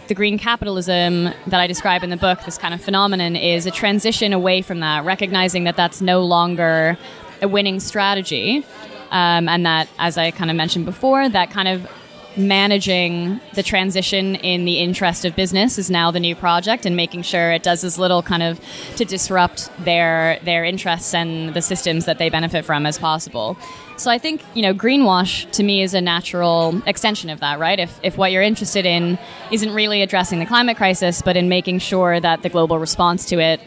the 0.07 0.13
green 0.13 0.37
capitalism 0.37 1.29
that 1.47 1.59
I 1.59 1.67
describe 1.67 2.03
in 2.03 2.09
the 2.09 2.17
book, 2.17 2.43
this 2.43 2.57
kind 2.57 2.73
of 2.73 2.81
phenomenon, 2.81 3.35
is 3.35 3.65
a 3.65 3.71
transition 3.71 4.33
away 4.33 4.61
from 4.61 4.81
that, 4.81 5.05
recognizing 5.05 5.63
that 5.63 5.77
that's 5.77 6.01
no 6.01 6.21
longer 6.25 6.97
a 7.41 7.47
winning 7.47 7.79
strategy. 7.79 8.65
Um, 9.11 9.49
and 9.49 9.65
that, 9.65 9.87
as 9.99 10.17
I 10.17 10.31
kind 10.31 10.49
of 10.49 10.57
mentioned 10.57 10.85
before, 10.85 11.27
that 11.29 11.49
kind 11.51 11.67
of 11.67 11.89
managing 12.37 13.41
the 13.53 13.63
transition 13.63 14.35
in 14.35 14.65
the 14.65 14.79
interest 14.79 15.25
of 15.25 15.35
business 15.35 15.77
is 15.77 15.89
now 15.89 16.11
the 16.11 16.19
new 16.19 16.35
project 16.35 16.85
and 16.85 16.95
making 16.95 17.21
sure 17.21 17.51
it 17.51 17.63
does 17.63 17.83
as 17.83 17.99
little 17.99 18.23
kind 18.23 18.41
of 18.43 18.59
to 18.95 19.05
disrupt 19.05 19.69
their 19.83 20.39
their 20.43 20.63
interests 20.63 21.13
and 21.13 21.53
the 21.53 21.61
systems 21.61 22.05
that 22.05 22.17
they 22.17 22.29
benefit 22.29 22.63
from 22.63 22.85
as 22.85 22.97
possible. 22.97 23.57
So 23.97 24.09
I 24.09 24.17
think, 24.17 24.41
you 24.55 24.63
know, 24.63 24.73
greenwash 24.73 25.49
to 25.51 25.63
me 25.63 25.83
is 25.83 25.93
a 25.93 26.01
natural 26.01 26.81
extension 26.87 27.29
of 27.29 27.39
that, 27.41 27.59
right? 27.59 27.79
If, 27.79 27.99
if 28.01 28.17
what 28.17 28.31
you're 28.31 28.41
interested 28.41 28.83
in 28.83 29.19
isn't 29.51 29.71
really 29.71 30.01
addressing 30.01 30.39
the 30.39 30.45
climate 30.47 30.77
crisis, 30.77 31.21
but 31.21 31.37
in 31.37 31.49
making 31.49 31.79
sure 31.79 32.19
that 32.19 32.41
the 32.41 32.49
global 32.49 32.79
response 32.79 33.25
to 33.25 33.39
it 33.39 33.61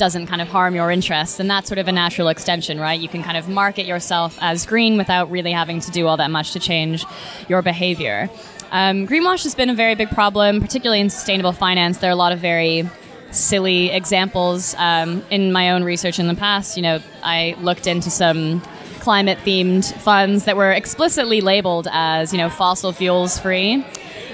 doesn't 0.00 0.26
kind 0.26 0.40
of 0.40 0.48
harm 0.48 0.74
your 0.74 0.90
interests, 0.90 1.38
And 1.38 1.48
that's 1.48 1.68
sort 1.68 1.78
of 1.78 1.86
a 1.86 1.92
natural 1.92 2.28
extension, 2.28 2.80
right? 2.80 2.98
You 2.98 3.08
can 3.08 3.22
kind 3.22 3.36
of 3.36 3.48
market 3.48 3.84
yourself 3.84 4.38
as 4.40 4.66
green 4.66 4.96
without 4.96 5.30
really 5.30 5.52
having 5.52 5.78
to 5.80 5.90
do 5.90 6.08
all 6.08 6.16
that 6.16 6.30
much 6.30 6.52
to 6.54 6.58
change 6.58 7.04
your 7.48 7.60
behavior. 7.60 8.30
Um, 8.72 9.06
greenwash 9.06 9.44
has 9.44 9.54
been 9.54 9.68
a 9.68 9.74
very 9.74 9.94
big 9.94 10.08
problem, 10.10 10.60
particularly 10.60 11.00
in 11.00 11.10
sustainable 11.10 11.52
finance. 11.52 11.98
There 11.98 12.08
are 12.08 12.12
a 12.12 12.16
lot 12.16 12.32
of 12.32 12.38
very 12.38 12.88
silly 13.30 13.90
examples. 13.90 14.74
Um, 14.78 15.22
in 15.30 15.52
my 15.52 15.70
own 15.70 15.84
research 15.84 16.18
in 16.18 16.28
the 16.28 16.34
past, 16.34 16.76
you 16.78 16.82
know, 16.82 17.00
I 17.22 17.54
looked 17.60 17.86
into 17.86 18.08
some 18.10 18.62
climate 19.00 19.38
themed 19.44 19.92
funds 20.00 20.46
that 20.46 20.56
were 20.56 20.72
explicitly 20.72 21.42
labeled 21.42 21.88
as, 21.92 22.32
you 22.32 22.38
know, 22.38 22.48
fossil 22.48 22.92
fuels 22.92 23.38
free. 23.38 23.84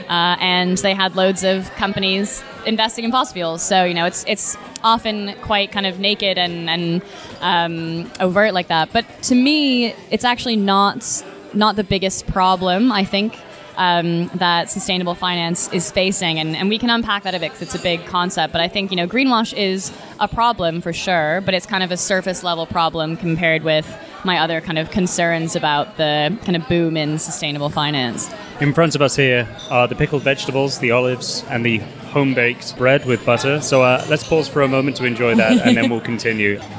Uh, 0.08 0.36
and 0.40 0.78
they 0.78 0.94
had 0.94 1.16
loads 1.16 1.42
of 1.42 1.70
companies 1.74 2.42
investing 2.64 3.04
in 3.04 3.10
fossil 3.10 3.34
fuels. 3.34 3.62
So 3.62 3.84
you 3.84 3.94
know, 3.94 4.06
it's 4.06 4.24
it's 4.26 4.56
often 4.82 5.34
quite 5.42 5.72
kind 5.72 5.86
of 5.86 5.98
naked 5.98 6.38
and 6.38 6.70
and 6.70 7.02
um, 7.40 8.10
overt 8.20 8.54
like 8.54 8.68
that. 8.68 8.92
But 8.92 9.04
to 9.24 9.34
me, 9.34 9.94
it's 10.10 10.24
actually 10.24 10.56
not 10.56 11.24
not 11.54 11.76
the 11.76 11.84
biggest 11.84 12.26
problem. 12.26 12.92
I 12.92 13.04
think. 13.04 13.38
Um, 13.78 14.28
that 14.28 14.70
sustainable 14.70 15.14
finance 15.14 15.70
is 15.70 15.90
facing, 15.90 16.38
and, 16.38 16.56
and 16.56 16.70
we 16.70 16.78
can 16.78 16.88
unpack 16.88 17.24
that 17.24 17.34
a 17.34 17.38
bit 17.38 17.52
because 17.52 17.60
it's 17.60 17.74
a 17.74 17.82
big 17.82 18.06
concept. 18.06 18.50
But 18.50 18.62
I 18.62 18.68
think 18.68 18.90
you 18.90 18.96
know 18.96 19.06
greenwash 19.06 19.52
is 19.52 19.92
a 20.18 20.26
problem 20.26 20.80
for 20.80 20.94
sure, 20.94 21.42
but 21.42 21.52
it's 21.52 21.66
kind 21.66 21.84
of 21.84 21.92
a 21.92 21.98
surface 21.98 22.42
level 22.42 22.64
problem 22.64 23.18
compared 23.18 23.64
with 23.64 23.86
my 24.24 24.38
other 24.38 24.62
kind 24.62 24.78
of 24.78 24.90
concerns 24.90 25.56
about 25.56 25.98
the 25.98 26.36
kind 26.44 26.56
of 26.56 26.66
boom 26.68 26.96
in 26.96 27.18
sustainable 27.18 27.68
finance. 27.68 28.30
In 28.58 28.72
front 28.72 28.94
of 28.94 29.02
us 29.02 29.14
here 29.16 29.46
are 29.70 29.86
the 29.86 29.94
pickled 29.94 30.22
vegetables, 30.22 30.78
the 30.78 30.90
olives, 30.90 31.44
and 31.50 31.64
the 31.64 31.76
home 32.12 32.32
baked 32.32 32.74
bread 32.78 33.04
with 33.04 33.24
butter. 33.26 33.60
So 33.60 33.82
uh, 33.82 34.02
let's 34.08 34.26
pause 34.26 34.48
for 34.48 34.62
a 34.62 34.68
moment 34.68 34.96
to 34.96 35.04
enjoy 35.04 35.34
that 35.34 35.66
and 35.66 35.76
then 35.76 35.90
we'll 35.90 36.00
continue. 36.00 36.60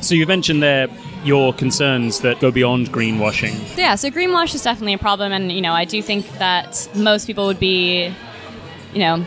So 0.00 0.14
you 0.14 0.26
mentioned 0.26 0.62
there 0.62 0.86
your 1.24 1.52
concerns 1.52 2.20
that 2.20 2.38
go 2.40 2.50
beyond 2.52 2.92
greenwashing. 2.92 3.76
Yeah, 3.76 3.96
so 3.96 4.10
greenwash 4.10 4.54
is 4.54 4.62
definitely 4.62 4.94
a 4.94 4.98
problem, 4.98 5.32
and 5.32 5.50
you 5.50 5.60
know 5.60 5.72
I 5.72 5.84
do 5.84 6.00
think 6.00 6.26
that 6.38 6.88
most 6.94 7.26
people 7.26 7.46
would 7.46 7.58
be, 7.58 8.14
you 8.94 9.00
know, 9.00 9.24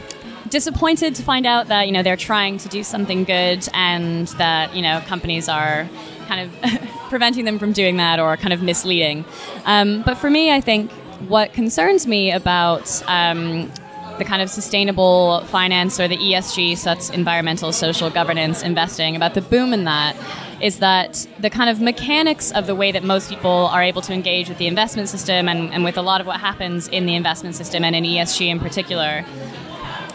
disappointed 0.49 1.13
to 1.15 1.23
find 1.23 1.45
out 1.45 1.67
that 1.67 1.87
you 1.87 1.91
know 1.91 2.01
they're 2.01 2.15
trying 2.15 2.57
to 2.59 2.69
do 2.69 2.83
something 2.83 3.25
good 3.25 3.67
and 3.73 4.27
that 4.39 4.73
you 4.73 4.81
know 4.81 5.01
companies 5.07 5.49
are 5.49 5.87
kind 6.31 6.49
of 6.49 6.89
preventing 7.09 7.45
them 7.45 7.59
from 7.59 7.73
doing 7.73 7.97
that 7.97 8.19
or 8.19 8.37
kind 8.37 8.53
of 8.53 8.61
misleading. 8.61 9.25
Um, 9.65 10.01
but 10.03 10.15
for 10.15 10.29
me, 10.29 10.51
I 10.51 10.61
think 10.61 10.89
what 11.27 11.51
concerns 11.53 12.07
me 12.07 12.31
about 12.31 13.03
um, 13.07 13.69
the 14.17 14.23
kind 14.25 14.41
of 14.41 14.49
sustainable 14.49 15.41
finance 15.45 15.99
or 15.99 16.07
the 16.07 16.17
ESG, 16.17 16.77
so 16.77 16.91
that's 16.91 17.09
environmental, 17.09 17.71
social, 17.73 18.09
governance, 18.09 18.63
investing, 18.63 19.15
about 19.15 19.33
the 19.33 19.41
boom 19.41 19.73
in 19.73 19.83
that 19.83 20.15
is 20.61 20.79
that 20.79 21.27
the 21.39 21.49
kind 21.49 21.69
of 21.69 21.81
mechanics 21.81 22.51
of 22.51 22.67
the 22.67 22.75
way 22.75 22.91
that 22.91 23.03
most 23.03 23.29
people 23.29 23.67
are 23.67 23.81
able 23.81 24.01
to 24.03 24.13
engage 24.13 24.47
with 24.47 24.59
the 24.59 24.67
investment 24.67 25.09
system 25.09 25.49
and, 25.49 25.73
and 25.73 25.83
with 25.83 25.97
a 25.97 26.01
lot 26.01 26.21
of 26.21 26.27
what 26.27 26.39
happens 26.39 26.87
in 26.89 27.07
the 27.07 27.15
investment 27.15 27.55
system 27.55 27.83
and 27.83 27.95
in 27.95 28.03
ESG 28.03 28.47
in 28.47 28.59
particular 28.59 29.25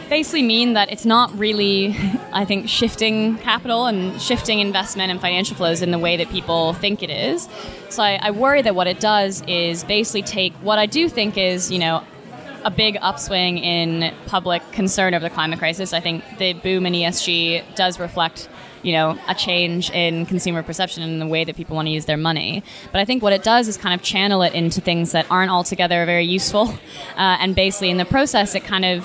basically 0.08 0.42
mean 0.42 0.74
that 0.74 0.90
it's 0.90 1.04
not 1.04 1.36
really, 1.38 1.96
I 2.32 2.44
think, 2.44 2.68
shifting 2.68 3.38
capital 3.38 3.86
and 3.86 4.20
shifting 4.20 4.60
investment 4.60 5.10
and 5.10 5.20
financial 5.20 5.56
flows 5.56 5.82
in 5.82 5.90
the 5.90 5.98
way 5.98 6.16
that 6.16 6.28
people 6.30 6.72
think 6.74 7.02
it 7.02 7.10
is. 7.10 7.48
So 7.90 8.02
I, 8.02 8.18
I 8.20 8.30
worry 8.30 8.62
that 8.62 8.74
what 8.74 8.86
it 8.86 9.00
does 9.00 9.42
is 9.46 9.84
basically 9.84 10.22
take 10.22 10.52
what 10.54 10.78
I 10.78 10.86
do 10.86 11.08
think 11.08 11.36
is, 11.36 11.70
you 11.70 11.78
know, 11.78 12.02
a 12.64 12.70
big 12.70 12.98
upswing 13.00 13.58
in 13.58 14.12
public 14.26 14.60
concern 14.72 15.14
over 15.14 15.22
the 15.22 15.30
climate 15.30 15.58
crisis. 15.58 15.92
I 15.92 16.00
think 16.00 16.24
the 16.38 16.52
boom 16.54 16.84
in 16.86 16.94
ESG 16.94 17.76
does 17.76 18.00
reflect 18.00 18.48
you 18.82 18.92
know 18.92 19.18
a 19.26 19.34
change 19.34 19.90
in 19.90 20.26
consumer 20.26 20.62
perception 20.62 21.02
and 21.02 21.20
the 21.20 21.26
way 21.26 21.44
that 21.44 21.56
people 21.56 21.74
want 21.74 21.86
to 21.86 21.92
use 21.92 22.04
their 22.04 22.18
money 22.18 22.62
but 22.92 23.00
i 23.00 23.04
think 23.04 23.22
what 23.22 23.32
it 23.32 23.42
does 23.42 23.66
is 23.66 23.76
kind 23.76 23.94
of 23.94 24.02
channel 24.02 24.42
it 24.42 24.54
into 24.54 24.80
things 24.80 25.12
that 25.12 25.26
aren't 25.28 25.50
altogether 25.50 26.04
very 26.04 26.24
useful 26.24 26.68
uh, 27.16 27.36
and 27.40 27.56
basically 27.56 27.90
in 27.90 27.96
the 27.96 28.04
process 28.04 28.54
it 28.54 28.62
kind 28.62 28.84
of 28.84 29.04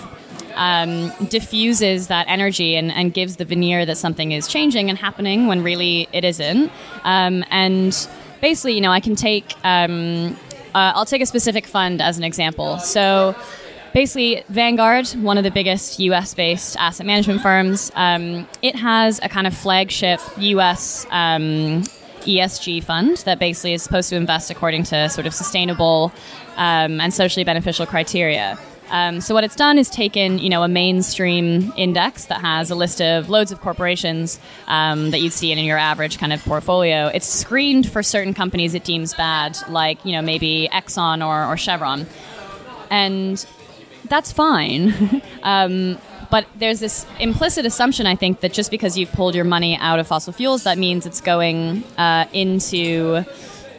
um, 0.56 1.12
diffuses 1.30 2.08
that 2.08 2.26
energy 2.28 2.76
and, 2.76 2.92
and, 2.92 3.14
gives 3.14 3.36
the 3.38 3.46
veneer 3.46 3.86
that 3.86 3.98
something 3.98 4.32
is 4.32 4.48
changing 4.48 4.90
and 4.90 4.98
happening 4.98 5.48
when 5.48 5.64
really 5.64 6.08
it 6.14 6.24
isn't. 6.24 6.72
Um, 7.04 7.44
and 7.50 8.08
basically, 8.42 8.74
you 8.74 8.82
know, 8.82 8.92
I 8.92 9.00
can 9.00 9.16
take, 9.16 9.54
um, 9.64 10.38
uh, 10.74 10.94
I'll 10.96 11.06
take 11.06 11.22
a 11.22 11.26
specific 11.26 11.68
fund 11.68 12.02
as 12.02 12.18
an 12.18 12.24
example. 12.24 12.78
So 12.80 13.36
basically, 13.94 14.44
Vanguard, 14.50 15.08
one 15.10 15.38
of 15.38 15.44
the 15.44 15.52
biggest 15.52 16.00
US 16.00 16.34
based 16.34 16.78
asset 16.80 17.06
management 17.06 17.42
firms, 17.42 17.92
um, 17.96 18.48
it 18.62 18.76
has 18.76 19.20
a 19.24 19.30
kind 19.30 19.48
of 19.48 19.56
flagship 19.56 20.20
US. 20.38 21.06
Um, 21.12 21.84
ESG 22.22 22.84
fund 22.84 23.18
that 23.26 23.40
basically 23.40 23.74
is 23.74 23.82
supposed 23.82 24.10
to 24.10 24.16
invest 24.16 24.52
according 24.52 24.84
to 24.84 25.10
sort 25.10 25.26
of 25.26 25.34
sustainable 25.34 26.12
um, 26.56 27.02
and 27.02 27.12
socially 27.12 27.44
beneficial 27.44 27.86
criteria. 27.86 28.60
Um, 28.92 29.22
so 29.22 29.34
what 29.34 29.44
it's 29.44 29.56
done 29.56 29.78
is 29.78 29.90
taken, 29.90 30.38
you 30.38 30.50
know, 30.50 30.64
a 30.64 30.68
mainstream 30.68 31.74
index 31.78 32.26
that 32.26 32.42
has 32.42 32.70
a 32.70 32.76
list 32.76 33.02
of 33.02 33.30
loads 33.30 33.52
of 33.52 33.62
corporations 33.62 34.40
um, 34.68 35.12
that 35.12 35.22
you'd 35.22 35.34
see 35.34 35.52
in 35.52 35.58
your 35.60 35.78
average 35.78 36.18
kind 36.18 36.34
of 36.34 36.44
portfolio. 36.44 37.08
It's 37.08 37.26
screened 37.26 37.90
for 37.90 38.04
certain 38.04 38.34
companies 38.34 38.74
it 38.74 38.84
deems 38.84 39.14
bad, 39.14 39.58
like 39.70 40.04
you 40.06 40.12
know 40.12 40.22
maybe 40.22 40.70
Exxon 40.72 41.26
or, 41.26 41.46
or 41.52 41.56
Chevron, 41.56 42.06
and 42.90 43.44
that's 44.06 44.32
fine. 44.32 45.22
um, 45.44 45.98
but 46.30 46.48
there's 46.56 46.80
this 46.80 47.06
implicit 47.20 47.66
assumption, 47.66 48.08
I 48.08 48.16
think, 48.16 48.40
that 48.40 48.54
just 48.54 48.72
because 48.72 48.98
you've 48.98 49.12
pulled 49.12 49.36
your 49.36 49.44
money 49.44 49.76
out 49.78 50.00
of 50.00 50.08
fossil 50.08 50.32
fuels, 50.32 50.64
that 50.64 50.78
means 50.78 51.06
it's 51.06 51.20
going 51.20 51.84
uh, 51.98 52.26
into 52.34 53.26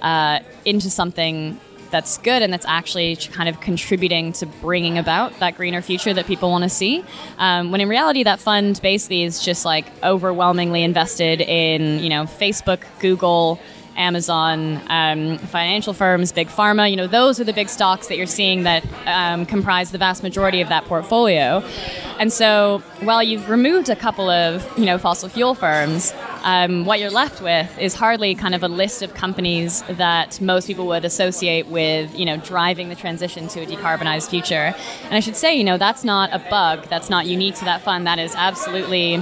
uh, 0.03 0.41
into 0.65 0.91
something 0.91 1.59
that's 1.93 2.19
good 2.19 2.43
and 2.43 2.53
that's 2.53 2.67
actually 2.67 3.15
kind 3.15 3.49
of 3.49 3.61
contributing 3.61 4.33
to 4.33 4.47
bringing 4.47 4.99
about 4.99 5.39
that 5.39 5.57
greener 5.57 5.81
future 5.81 6.13
that 6.13 6.27
people 6.27 6.51
want 6.51 6.65
to 6.65 6.69
see. 6.69 7.05
Um, 7.39 7.71
when 7.71 7.81
in 7.81 7.89
reality, 7.89 8.25
that 8.25 8.41
fund 8.41 8.81
basically 8.83 9.23
is 9.23 9.45
just 9.45 9.65
like 9.65 9.87
overwhelmingly 10.03 10.83
invested 10.83 11.41
in, 11.41 12.03
you 12.03 12.09
know, 12.09 12.25
Facebook, 12.25 12.83
Google, 12.99 13.61
Amazon, 13.97 14.81
um, 14.89 15.39
financial 15.39 15.93
firms, 15.93 16.33
big 16.33 16.49
pharma. 16.49 16.91
You 16.91 16.97
know, 16.97 17.07
those 17.07 17.39
are 17.41 17.45
the 17.45 17.53
big 17.53 17.69
stocks 17.69 18.09
that 18.09 18.17
you're 18.17 18.27
seeing 18.27 18.63
that 18.65 18.85
um, 19.07 19.47
comprise 19.47 19.91
the 19.91 19.99
vast 19.99 20.23
majority 20.23 20.61
of 20.61 20.69
that 20.71 20.85
portfolio. 20.87 21.63
And 22.19 22.33
so, 22.33 22.83
while 23.01 23.23
you've 23.23 23.49
removed 23.49 23.89
a 23.91 23.97
couple 23.97 24.31
of 24.31 24.67
you 24.79 24.87
know 24.87 24.99
fossil 24.99 25.29
fuel 25.29 25.55
firms, 25.55 26.13
um, 26.43 26.85
what 26.85 27.01
you're 27.01 27.11
left 27.11 27.41
with 27.41 27.79
is 27.79 27.95
hardly 27.95 28.35
kind 28.35 28.55
of 28.55 28.63
a 28.63 28.69
list 28.69 29.03
of 29.03 29.15
companies 29.15 29.83
that 29.89 30.41
most 30.41 30.67
people 30.67 30.87
would 30.89 31.05
associate 31.05 31.67
with 31.69 32.17
you 32.19 32.25
know 32.25 32.37
driving 32.37 32.89
the 32.89 32.95
transition 32.95 33.49
to 33.49 33.61
a 33.61 33.67
decarbonized 33.67 34.31
future. 34.31 34.75
And 35.05 35.15
I 35.15 35.21
should 35.21 35.37
say, 35.37 35.55
you 35.55 35.65
know, 35.65 35.79
that's 35.79 36.05
not 36.05 36.31
a 36.33 36.39
bug. 36.51 36.89
That's 36.89 37.11
not 37.11 37.27
unique 37.27 37.55
to 37.57 37.65
that 37.65 37.83
fund. 37.83 38.07
That 38.07 38.19
is 38.19 38.35
absolutely 38.35 39.15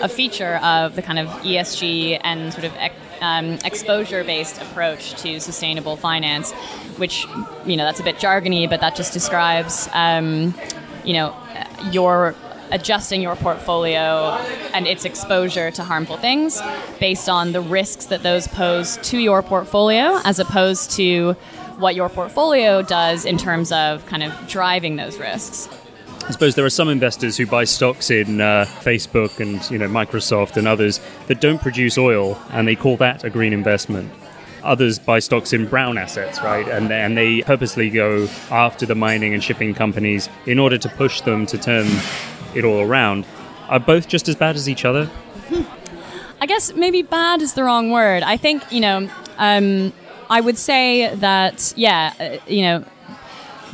a 0.00 0.08
feature 0.08 0.56
of 0.56 0.96
the 0.96 1.02
kind 1.02 1.18
of 1.18 1.28
ESG 1.42 2.20
and 2.22 2.52
sort 2.52 2.64
of 2.64 2.72
um, 3.20 3.58
exposure-based 3.64 4.60
approach 4.62 5.14
to 5.22 5.40
sustainable 5.40 5.96
finance, 5.96 6.52
which 6.96 7.26
you 7.66 7.76
know 7.76 7.84
that's 7.84 8.00
a 8.00 8.04
bit 8.04 8.16
jargony, 8.16 8.68
but 8.68 8.80
that 8.80 8.96
just 8.96 9.12
describes 9.12 9.88
um, 9.92 10.54
you 11.04 11.12
know 11.12 11.34
your 11.90 12.34
adjusting 12.70 13.20
your 13.22 13.36
portfolio 13.36 14.36
and 14.74 14.86
its 14.86 15.04
exposure 15.04 15.70
to 15.70 15.82
harmful 15.82 16.16
things 16.16 16.60
based 17.00 17.28
on 17.28 17.52
the 17.52 17.60
risks 17.60 18.06
that 18.06 18.22
those 18.22 18.48
pose 18.48 18.96
to 18.98 19.18
your 19.18 19.42
portfolio 19.42 20.18
as 20.24 20.38
opposed 20.38 20.90
to 20.92 21.32
what 21.78 21.94
your 21.94 22.08
portfolio 22.08 22.82
does 22.82 23.24
in 23.24 23.38
terms 23.38 23.72
of 23.72 24.04
kind 24.06 24.22
of 24.22 24.32
driving 24.48 24.96
those 24.96 25.18
risks. 25.18 25.68
I 26.28 26.30
suppose 26.30 26.56
there 26.56 26.64
are 26.66 26.70
some 26.70 26.90
investors 26.90 27.38
who 27.38 27.46
buy 27.46 27.64
stocks 27.64 28.10
in 28.10 28.42
uh, 28.42 28.66
Facebook 28.68 29.40
and 29.40 29.68
you 29.70 29.78
know 29.78 29.88
Microsoft 29.88 30.58
and 30.58 30.68
others 30.68 31.00
that 31.26 31.40
don't 31.40 31.60
produce 31.60 31.96
oil, 31.96 32.38
and 32.50 32.68
they 32.68 32.76
call 32.76 32.98
that 32.98 33.24
a 33.24 33.30
green 33.30 33.54
investment. 33.54 34.12
Others 34.62 34.98
buy 34.98 35.20
stocks 35.20 35.54
in 35.54 35.66
brown 35.66 35.96
assets, 35.96 36.42
right? 36.42 36.68
And, 36.68 36.92
and 36.92 37.16
they 37.16 37.42
purposely 37.42 37.88
go 37.88 38.28
after 38.50 38.84
the 38.84 38.94
mining 38.94 39.32
and 39.32 39.42
shipping 39.42 39.72
companies 39.72 40.28
in 40.44 40.58
order 40.58 40.76
to 40.76 40.88
push 40.90 41.22
them 41.22 41.46
to 41.46 41.56
turn 41.56 41.86
it 42.54 42.64
all 42.64 42.80
around. 42.80 43.26
Are 43.68 43.80
both 43.80 44.08
just 44.08 44.28
as 44.28 44.36
bad 44.36 44.56
as 44.56 44.68
each 44.68 44.84
other? 44.84 45.10
I 46.40 46.46
guess 46.46 46.72
maybe 46.74 47.02
bad 47.02 47.42
is 47.42 47.54
the 47.54 47.64
wrong 47.64 47.90
word. 47.90 48.22
I 48.22 48.36
think, 48.36 48.62
you 48.72 48.80
know, 48.80 49.08
Um, 49.38 49.92
I 50.28 50.40
would 50.40 50.58
say 50.58 51.14
that, 51.14 51.72
yeah, 51.76 52.12
uh, 52.18 52.36
you 52.52 52.62
know, 52.62 52.84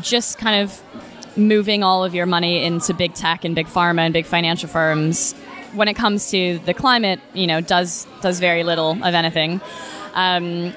just 0.00 0.38
kind 0.38 0.62
of 0.62 0.80
moving 1.36 1.82
all 1.82 2.04
of 2.04 2.14
your 2.14 2.26
money 2.26 2.62
into 2.62 2.94
big 2.94 3.14
tech 3.14 3.44
and 3.44 3.54
big 3.54 3.66
pharma 3.66 4.00
and 4.00 4.12
big 4.12 4.26
financial 4.26 4.68
firms 4.68 5.32
when 5.72 5.88
it 5.88 5.94
comes 5.94 6.30
to 6.30 6.58
the 6.66 6.74
climate, 6.74 7.18
you 7.32 7.46
know, 7.46 7.60
does 7.60 8.06
does 8.20 8.38
very 8.40 8.62
little 8.62 8.92
of 9.02 9.14
anything. 9.14 9.60
Um, 10.14 10.74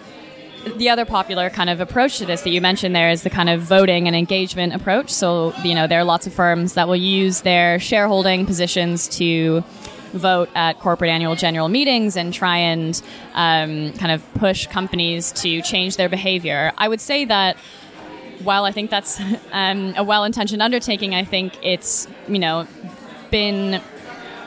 the 0.76 0.90
other 0.90 1.06
popular 1.06 1.50
kind 1.50 1.70
of 1.70 1.80
approach 1.80 2.18
to 2.20 2.26
this 2.26 2.42
that 2.42 2.50
you 2.50 2.62
mentioned 2.62 2.96
there 2.96 3.10
is 3.10 3.24
the 3.24 3.30
kind 3.30 3.50
of 3.50 3.62
voting 3.62 4.08
and 4.08 4.16
engagement 4.16 4.74
approach. 4.74 5.10
So, 5.10 5.54
you 5.64 5.76
know, 5.76 5.88
there 5.88 6.00
are 6.00 6.04
lots 6.04 6.28
of 6.28 6.34
firms 6.34 6.74
that 6.74 6.88
will 6.88 6.96
use 6.96 7.42
their 7.42 7.80
shareholding 7.80 8.46
positions 8.46 9.08
to 9.18 9.64
vote 10.14 10.50
at 10.56 10.80
corporate 10.80 11.10
annual 11.10 11.36
general 11.36 11.70
meetings 11.70 12.16
and 12.16 12.34
try 12.34 12.58
and 12.58 13.02
um, 13.34 13.94
kind 13.94 14.12
of 14.12 14.34
push 14.36 14.68
companies 14.68 15.32
to 15.34 15.62
change 15.62 15.98
their 15.98 16.10
behavior. 16.10 16.72
I 16.78 16.88
would 16.88 17.02
say 17.02 17.26
that 17.26 17.58
while 18.44 18.66
I 18.66 18.72
think 18.72 18.90
that's 18.90 19.20
um, 19.52 19.94
a 19.98 20.04
well 20.04 20.24
intentioned 20.24 20.62
undertaking, 20.62 21.16
I 21.16 21.24
think 21.24 21.58
it's, 21.62 22.08
you 22.28 22.40
know, 22.40 22.68
been 23.32 23.82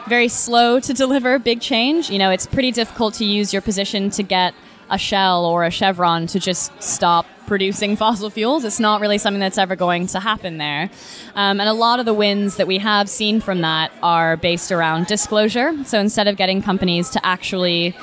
very 0.08 0.28
slow 0.28 0.80
to 0.80 0.94
deliver 1.04 1.38
big 1.38 1.60
change. 1.60 2.10
You 2.10 2.18
know, 2.18 2.30
it's 2.30 2.46
pretty 2.46 2.72
difficult 2.72 3.14
to 3.14 3.24
use 3.24 3.52
your 3.52 3.62
position 3.62 4.10
to 4.10 4.22
get 4.22 4.54
a 4.90 4.98
Shell 4.98 5.46
or 5.46 5.64
a 5.64 5.70
Chevron 5.70 6.26
to 6.28 6.40
just 6.40 6.70
stop 6.82 7.26
producing 7.46 7.96
fossil 8.02 8.30
fuels. 8.30 8.64
It's 8.64 8.80
not 8.80 9.00
really 9.00 9.18
something 9.18 9.40
that's 9.40 9.58
ever 9.58 9.76
going 9.76 10.06
to 10.08 10.20
happen 10.20 10.58
there. 10.58 10.90
Um, 11.34 11.60
and 11.60 11.68
a 11.68 11.72
lot 11.72 12.00
of 12.00 12.06
the 12.06 12.14
wins 12.14 12.56
that 12.56 12.66
we 12.66 12.78
have 12.78 13.08
seen 13.08 13.40
from 13.40 13.62
that 13.62 13.92
are 14.02 14.36
based 14.36 14.72
around 14.72 15.06
disclosure. 15.06 15.72
So 15.84 15.98
instead 15.98 16.28
of 16.28 16.36
getting 16.36 16.62
companies 16.62 17.10
to 17.10 17.24
actually 17.24 17.96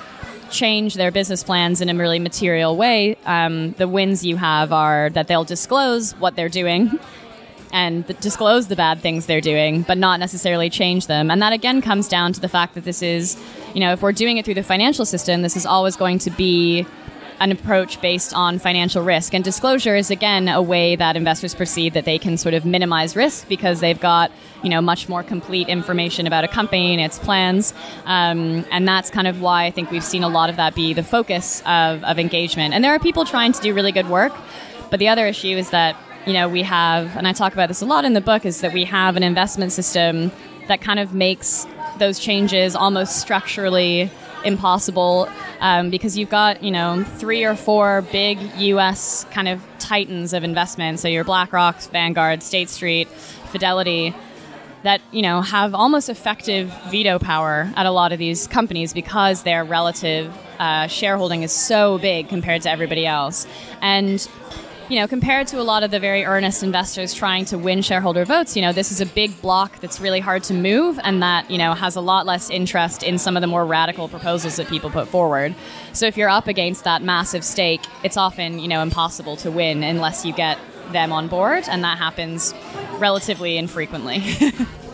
change 0.50 0.96
their 0.96 1.12
business 1.12 1.44
plans 1.44 1.82
in 1.82 1.90
a 1.90 1.96
really 1.96 2.20
material 2.20 2.78
way, 2.78 3.18
um, 3.26 3.74
the 3.74 3.88
wins 3.88 4.26
you 4.26 4.38
have 4.38 4.72
are 4.72 5.10
that 5.12 5.28
they'll 5.28 5.44
disclose 5.44 6.14
what 6.14 6.36
they're 6.36 6.50
doing 6.50 7.00
and 7.72 8.06
disclose 8.22 8.68
the 8.68 8.76
bad 8.76 9.02
things 9.02 9.26
they're 9.26 9.42
doing, 9.42 9.82
but 9.82 9.98
not 9.98 10.20
necessarily 10.20 10.70
change 10.70 11.08
them. 11.08 11.30
And 11.30 11.42
that 11.42 11.54
again 11.54 11.82
comes 11.82 12.08
down 12.08 12.34
to 12.34 12.40
the 12.40 12.48
fact 12.48 12.76
that 12.76 12.84
this 12.84 13.02
is, 13.02 13.38
you 13.78 13.82
know, 13.82 13.94
if 13.94 14.02
we're 14.02 14.12
doing 14.12 14.38
it 14.38 14.44
through 14.44 14.56
the 14.56 14.64
financial 14.64 15.06
system, 15.06 15.44
this 15.44 15.56
is 15.56 15.64
always 15.64 15.96
going 15.96 16.18
to 16.18 16.32
be 16.32 16.84
an 17.40 17.52
approach 17.52 18.02
based 18.02 18.34
on 18.34 18.58
financial 18.58 19.04
risk. 19.04 19.36
And 19.36 19.44
disclosure 19.44 19.96
is 19.96 20.10
again 20.10 20.48
a 20.48 20.64
way 20.64 20.96
that 20.96 21.16
investors 21.16 21.54
perceive 21.54 21.94
that 21.94 22.04
they 22.04 22.18
can 22.18 22.38
sort 22.38 22.56
of 22.56 22.66
minimize 22.66 23.16
risk 23.16 23.48
because 23.48 23.80
they've 23.80 24.00
got 24.00 24.32
you 24.64 24.72
know 24.72 24.82
much 24.82 25.08
more 25.08 25.22
complete 25.22 25.70
information 25.70 26.26
about 26.26 26.44
a 26.44 26.48
company 26.48 26.92
and 26.92 27.00
its 27.00 27.20
plans. 27.20 27.76
Um, 28.06 28.66
and 28.72 28.88
that's 28.88 29.12
kind 29.12 29.28
of 29.28 29.42
why 29.42 29.66
I 29.66 29.70
think 29.70 29.92
we've 29.92 30.04
seen 30.04 30.24
a 30.24 30.28
lot 30.28 30.50
of 30.50 30.56
that 30.56 30.74
be 30.74 30.96
the 30.96 31.04
focus 31.04 31.62
of, 31.68 32.04
of 32.04 32.18
engagement. 32.18 32.74
And 32.74 32.84
there 32.84 32.96
are 32.96 33.00
people 33.00 33.26
trying 33.26 33.52
to 33.52 33.62
do 33.62 33.76
really 33.76 33.92
good 33.92 34.10
work, 34.10 34.34
but 34.90 34.98
the 34.98 35.08
other 35.08 35.28
issue 35.28 35.56
is 35.56 35.70
that 35.70 35.96
you 36.26 36.34
know, 36.34 36.50
we 36.50 36.62
have, 36.62 37.16
and 37.16 37.26
I 37.26 37.32
talk 37.32 37.54
about 37.54 37.70
this 37.70 37.82
a 37.82 37.86
lot 37.86 38.04
in 38.04 38.12
the 38.12 38.20
book, 38.20 38.46
is 38.46 38.60
that 38.60 38.74
we 38.74 38.84
have 38.84 39.16
an 39.16 39.24
investment 39.24 39.72
system 39.72 40.30
that 40.68 40.82
kind 40.82 41.00
of 41.00 41.14
makes 41.14 41.66
those 41.98 42.20
changes 42.20 42.76
almost 42.76 43.20
structurally 43.20 44.12
impossible 44.46 45.30
um, 45.60 45.90
because 45.90 46.18
you've 46.18 46.30
got 46.30 46.64
you 46.64 46.72
know 46.72 47.04
three 47.18 47.44
or 47.44 47.56
four 47.56 48.04
big 48.12 48.40
U.S. 48.58 49.26
kind 49.32 49.48
of 49.48 49.62
titans 49.80 50.34
of 50.34 50.44
investment. 50.44 51.00
So 51.00 51.08
your 51.08 51.24
BlackRock, 51.24 51.82
Vanguard, 51.92 52.44
State 52.44 52.70
Street, 52.70 53.08
Fidelity, 53.08 54.14
that 54.84 55.02
you 55.12 55.22
know 55.22 55.42
have 55.42 55.74
almost 55.74 56.10
effective 56.10 56.74
veto 56.90 57.20
power 57.20 57.72
at 57.76 57.86
a 57.86 57.92
lot 57.92 58.12
of 58.12 58.20
these 58.20 58.48
companies 58.48 58.94
because 58.94 59.44
their 59.44 59.64
relative 59.64 60.34
uh, 60.60 60.88
shareholding 60.88 61.44
is 61.44 61.52
so 61.52 61.98
big 61.98 62.30
compared 62.30 62.62
to 62.64 62.70
everybody 62.70 63.06
else, 63.06 63.48
and 63.82 64.28
you 64.90 65.00
know, 65.00 65.08
compared 65.08 65.48
to 65.48 65.60
a 65.60 65.64
lot 65.64 65.84
of 65.84 65.92
the 65.92 66.00
very 66.00 66.24
earnest 66.24 66.64
investors 66.64 67.14
trying 67.14 67.44
to 67.46 67.58
win 67.58 67.82
shareholder 67.82 68.24
votes, 68.24 68.56
you 68.56 68.62
know, 68.62 68.72
this 68.72 68.92
is 68.92 69.02
a 69.02 69.06
big 69.06 69.40
block 69.42 69.80
that's 69.80 70.00
really 70.00 70.22
hard 70.22 70.44
to 70.44 70.54
move 70.54 70.98
and 71.04 71.22
that, 71.22 71.50
you 71.52 71.58
know, 71.58 71.74
has 71.74 71.96
a 71.96 72.02
lot 72.02 72.26
less 72.26 72.50
interest 72.50 73.04
in 73.04 73.18
some 73.18 73.36
of 73.36 73.42
the 73.42 73.48
more 73.48 73.66
radical 73.66 74.08
proposals 74.08 74.56
that 74.56 74.68
people 74.68 74.90
put 74.90 75.08
forward. 75.08 75.54
So 75.92 76.06
if 76.06 76.16
you're 76.16 76.30
up 76.30 76.48
against 76.48 76.86
that 76.86 77.02
massive 77.02 77.44
stake, 77.44 77.82
it's 78.04 78.16
often, 78.16 78.60
you 78.60 78.68
know, 78.68 78.82
impossible 78.82 79.36
to 79.38 79.52
win 79.52 79.84
unless 79.84 80.26
you 80.26 80.34
get 80.34 80.58
them 80.92 81.12
on 81.12 81.28
board, 81.28 81.66
and 81.68 81.84
that 81.84 81.98
happens 81.98 82.54
relatively 82.98 83.58
infrequently. 83.58 84.24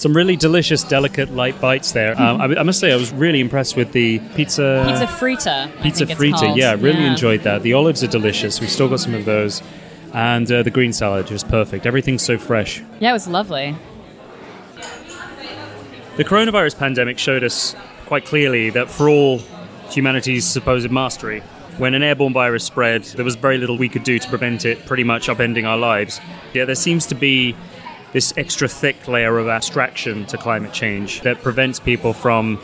some 0.00 0.16
really 0.16 0.34
delicious, 0.34 0.82
delicate, 0.82 1.30
light 1.34 1.60
bites 1.60 1.92
there. 1.92 2.18
Um, 2.18 2.40
I, 2.40 2.60
I, 2.60 2.62
must 2.62 2.80
say, 2.80 2.90
I 2.90 2.96
was 2.96 3.12
really 3.12 3.38
impressed 3.38 3.76
with 3.76 3.92
the 3.92 4.18
pizza. 4.34 4.82
Pizza 4.88 5.06
frita. 5.06 5.82
Pizza 5.82 6.06
frita, 6.06 6.56
yeah, 6.56 6.72
really 6.72 7.00
yeah. 7.00 7.10
enjoyed 7.10 7.42
that. 7.42 7.62
The 7.62 7.74
olives 7.74 8.02
are 8.02 8.06
delicious. 8.06 8.62
We've 8.62 8.70
still 8.70 8.88
got 8.88 9.00
some 9.00 9.14
of 9.14 9.26
those, 9.26 9.62
and 10.14 10.50
uh, 10.50 10.62
the 10.62 10.70
green 10.70 10.94
salad 10.94 11.26
just 11.26 11.48
perfect. 11.48 11.84
Everything's 11.84 12.22
so 12.22 12.38
fresh. 12.38 12.82
Yeah, 12.98 13.10
it 13.10 13.12
was 13.12 13.28
lovely. 13.28 13.76
The 16.16 16.24
coronavirus 16.24 16.78
pandemic 16.78 17.18
showed 17.18 17.44
us 17.44 17.76
quite 18.06 18.24
clearly 18.24 18.70
that 18.70 18.90
for 18.90 19.10
all 19.10 19.42
humanity's 19.90 20.46
supposed 20.46 20.90
mastery, 20.90 21.40
when 21.76 21.92
an 21.92 22.02
airborne 22.02 22.32
virus 22.32 22.64
spread, 22.64 23.04
there 23.04 23.24
was 23.24 23.34
very 23.34 23.58
little 23.58 23.76
we 23.76 23.90
could 23.90 24.04
do 24.04 24.18
to 24.18 24.28
prevent 24.30 24.64
it 24.64 24.86
pretty 24.86 25.04
much 25.04 25.28
upending 25.28 25.66
our 25.66 25.76
lives. 25.76 26.20
Yeah, 26.54 26.64
there 26.64 26.74
seems 26.74 27.04
to 27.06 27.14
be 27.14 27.54
this 28.12 28.32
extra 28.36 28.68
thick 28.68 29.06
layer 29.06 29.38
of 29.38 29.48
abstraction 29.48 30.26
to 30.26 30.36
climate 30.36 30.72
change 30.72 31.20
that 31.22 31.42
prevents 31.42 31.78
people 31.78 32.12
from 32.12 32.60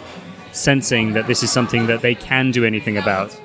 sensing 0.53 1.13
that 1.13 1.27
this 1.27 1.43
is 1.43 1.51
something 1.51 1.87
that 1.87 2.03
they 2.03 2.15
can 2.15 2.51
do 2.51 2.65
anything 2.65 2.97
about. 2.97 3.39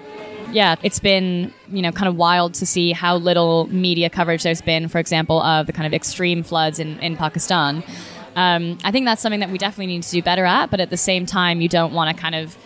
Yeah, 0.51 0.75
it's 0.83 0.99
been, 0.99 1.53
you 1.69 1.81
know, 1.81 1.91
kind 1.91 2.09
of 2.09 2.15
wild 2.15 2.53
to 2.55 2.65
see 2.65 2.91
how 2.91 3.15
little 3.15 3.67
media 3.67 4.09
coverage 4.09 4.43
there's 4.43 4.61
been, 4.61 4.89
for 4.89 4.99
example, 4.99 5.41
of 5.41 5.65
the 5.65 5.73
kind 5.73 5.87
of 5.87 5.93
extreme 5.93 6.43
floods 6.43 6.79
in, 6.79 6.99
in 6.99 7.15
Pakistan. 7.15 7.83
Um, 8.35 8.77
I 8.83 8.91
think 8.91 9.05
that's 9.05 9.21
something 9.21 9.39
that 9.41 9.49
we 9.49 9.57
definitely 9.57 9.87
need 9.87 10.03
to 10.03 10.11
do 10.11 10.21
better 10.21 10.45
at, 10.45 10.69
but 10.69 10.79
at 10.79 10.89
the 10.89 10.97
same 10.97 11.25
time, 11.25 11.61
you 11.61 11.69
don't 11.69 11.93
want 11.93 12.15
to 12.15 12.21
kind 12.21 12.35
of 12.35 12.57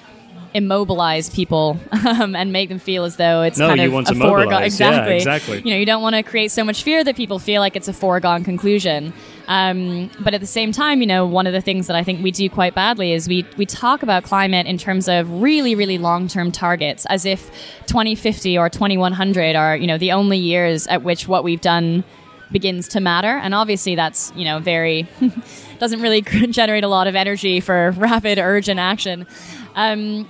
immobilize 0.55 1.29
people 1.29 1.77
um, 2.05 2.33
and 2.33 2.53
make 2.53 2.69
them 2.69 2.79
feel 2.79 3.03
as 3.03 3.17
though 3.17 3.41
it's 3.41 3.57
no, 3.57 3.67
kind 3.67 3.81
of 3.81 3.93
a 3.93 4.15
foregone 4.15 4.63
exactly. 4.63 5.11
Yeah, 5.11 5.17
exactly. 5.17 5.61
You 5.65 5.71
know, 5.71 5.77
you 5.77 5.85
don't 5.85 6.01
want 6.01 6.15
to 6.15 6.23
create 6.23 6.49
so 6.49 6.63
much 6.63 6.81
fear 6.81 7.03
that 7.03 7.17
people 7.17 7.39
feel 7.39 7.59
like 7.59 7.75
it's 7.75 7.89
a 7.89 7.93
foregone 7.93 8.45
conclusion. 8.45 9.11
Um, 9.49 10.09
but 10.21 10.33
at 10.33 10.39
the 10.39 10.47
same 10.47 10.71
time, 10.71 11.01
you 11.01 11.07
know, 11.07 11.25
one 11.25 11.45
of 11.45 11.51
the 11.51 11.59
things 11.59 11.87
that 11.87 11.97
I 11.97 12.03
think 12.05 12.23
we 12.23 12.31
do 12.31 12.49
quite 12.49 12.73
badly 12.73 13.11
is 13.11 13.27
we 13.27 13.45
we 13.57 13.65
talk 13.65 14.01
about 14.01 14.23
climate 14.23 14.65
in 14.65 14.77
terms 14.77 15.09
of 15.09 15.29
really, 15.41 15.75
really 15.75 15.97
long 15.97 16.29
term 16.29 16.53
targets, 16.53 17.05
as 17.07 17.25
if 17.25 17.51
2050 17.87 18.57
or 18.57 18.69
2100 18.69 19.57
are 19.57 19.75
you 19.75 19.87
know 19.87 19.97
the 19.97 20.13
only 20.13 20.37
years 20.37 20.87
at 20.87 21.03
which 21.03 21.27
what 21.27 21.43
we've 21.43 21.61
done 21.61 22.05
begins 22.51 22.87
to 22.89 22.99
matter. 23.01 23.37
And 23.37 23.53
obviously, 23.53 23.95
that's 23.95 24.31
you 24.35 24.45
know 24.45 24.59
very 24.59 25.07
doesn't 25.79 26.01
really 26.01 26.21
generate 26.49 26.83
a 26.83 26.87
lot 26.87 27.07
of 27.07 27.15
energy 27.15 27.59
for 27.59 27.91
rapid, 27.97 28.39
urgent 28.39 28.79
action. 28.79 29.27
Um, 29.75 30.27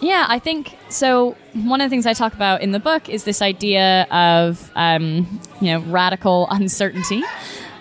yeah, 0.00 0.26
I 0.28 0.38
think 0.38 0.76
so. 0.88 1.36
One 1.54 1.80
of 1.80 1.86
the 1.86 1.90
things 1.90 2.06
I 2.06 2.12
talk 2.12 2.34
about 2.34 2.62
in 2.62 2.72
the 2.72 2.78
book 2.78 3.08
is 3.08 3.24
this 3.24 3.42
idea 3.42 4.06
of 4.10 4.70
um, 4.74 5.40
you 5.60 5.72
know 5.72 5.80
radical 5.80 6.46
uncertainty, 6.50 7.22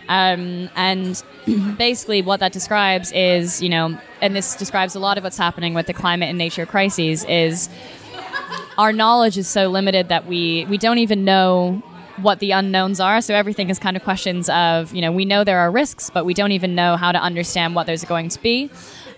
um, 0.10 0.69
and 0.75 1.21
basically 1.77 2.21
what 2.21 2.39
that 2.39 2.53
describes 2.53 3.12
is 3.12 3.62
you 3.62 3.69
know, 3.69 3.99
and 4.21 4.36
this 4.36 4.56
describes 4.56 4.95
a 4.95 4.99
lot 4.99 5.17
of 5.17 5.23
what's 5.23 5.38
happening 5.38 5.73
with 5.73 5.88
the 5.88 5.93
climate 5.93 6.30
and 6.30 6.38
nature 6.38 6.65
crises. 6.65 7.23
Is 7.25 7.69
our 8.77 8.93
knowledge 8.93 9.38
is 9.38 9.47
so 9.47 9.67
limited 9.69 10.10
that 10.10 10.25
we 10.25 10.65
we 10.65 10.77
don't 10.77 10.99
even 10.99 11.23
know 11.23 11.84
what 12.21 12.39
the 12.39 12.51
unknowns 12.51 12.99
are. 12.99 13.21
So 13.21 13.36
everything 13.36 13.69
is 13.69 13.80
kind 13.80 13.95
of 13.95 14.03
questions 14.03 14.49
of, 14.49 14.93
you 14.93 15.01
know, 15.01 15.12
we 15.12 15.25
know 15.25 15.43
there 15.43 15.60
are 15.60 15.71
risks, 15.71 16.10
but 16.10 16.25
we 16.25 16.34
don't 16.34 16.51
even 16.51 16.75
know 16.75 16.97
how 16.97 17.12
to 17.12 17.19
understand 17.19 17.75
what 17.75 17.86
there's 17.86 18.03
going 18.03 18.30
to 18.30 18.41
be. 18.41 18.69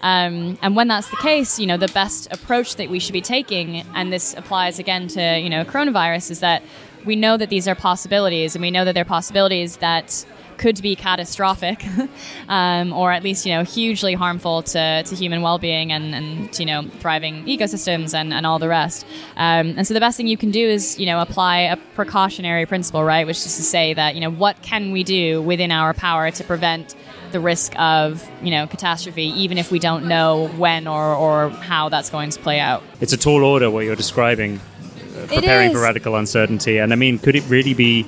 Um, 0.01 0.57
and 0.61 0.75
when 0.75 0.87
that's 0.87 1.09
the 1.09 1.17
case, 1.17 1.59
you 1.59 1.67
know, 1.67 1.77
the 1.77 1.89
best 1.89 2.31
approach 2.31 2.75
that 2.75 2.89
we 2.89 2.99
should 2.99 3.13
be 3.13 3.21
taking, 3.21 3.85
and 3.95 4.13
this 4.13 4.33
applies 4.33 4.79
again 4.79 5.07
to, 5.09 5.39
you 5.39 5.49
know, 5.49 5.63
coronavirus, 5.65 6.31
is 6.31 6.39
that 6.39 6.63
we 7.05 7.15
know 7.15 7.37
that 7.37 7.49
these 7.49 7.67
are 7.67 7.75
possibilities, 7.75 8.55
and 8.55 8.61
we 8.61 8.71
know 8.71 8.85
that 8.85 8.93
they're 8.93 9.05
possibilities 9.05 9.77
that 9.77 10.25
could 10.59 10.81
be 10.81 10.95
catastrophic, 10.95 11.83
um, 12.49 12.93
or 12.93 13.11
at 13.11 13.23
least 13.23 13.45
you 13.45 13.53
know 13.53 13.63
hugely 13.63 14.13
harmful 14.13 14.61
to, 14.61 15.01
to 15.03 15.15
human 15.15 15.41
well-being 15.41 15.91
and, 15.91 16.13
and 16.13 16.59
you 16.59 16.65
know 16.65 16.83
thriving 16.99 17.45
ecosystems 17.45 18.13
and, 18.13 18.31
and 18.31 18.45
all 18.45 18.59
the 18.59 18.67
rest. 18.67 19.05
Um, 19.37 19.73
and 19.77 19.87
so 19.87 19.95
the 19.95 19.99
best 19.99 20.17
thing 20.17 20.27
you 20.27 20.37
can 20.37 20.51
do 20.51 20.67
is 20.67 20.99
you 20.99 21.07
know 21.07 21.19
apply 21.21 21.61
a 21.61 21.77
precautionary 21.95 22.67
principle, 22.67 23.03
right? 23.03 23.25
Which 23.25 23.37
is 23.37 23.55
to 23.55 23.63
say 23.63 23.93
that 23.95 24.13
you 24.13 24.21
know 24.21 24.29
what 24.29 24.61
can 24.61 24.91
we 24.91 25.03
do 25.03 25.41
within 25.41 25.71
our 25.71 25.93
power 25.93 26.29
to 26.29 26.43
prevent 26.43 26.95
the 27.31 27.39
risk 27.39 27.73
of 27.79 28.29
you 28.43 28.51
know 28.51 28.67
catastrophe, 28.67 29.27
even 29.27 29.57
if 29.57 29.71
we 29.71 29.79
don't 29.79 30.07
know 30.07 30.49
when 30.49 30.87
or, 30.87 31.15
or 31.15 31.49
how 31.49 31.89
that's 31.89 32.09
going 32.09 32.29
to 32.31 32.39
play 32.39 32.59
out. 32.59 32.83
It's 32.99 33.13
a 33.13 33.17
tall 33.17 33.43
order 33.43 33.71
what 33.71 33.85
you're 33.85 33.95
describing, 33.95 34.59
uh, 34.59 35.27
preparing 35.27 35.71
for 35.71 35.81
radical 35.81 36.15
uncertainty. 36.15 36.79
And 36.79 36.91
I 36.91 36.97
mean, 36.97 37.17
could 37.17 37.35
it 37.35 37.47
really 37.47 37.73
be 37.73 38.05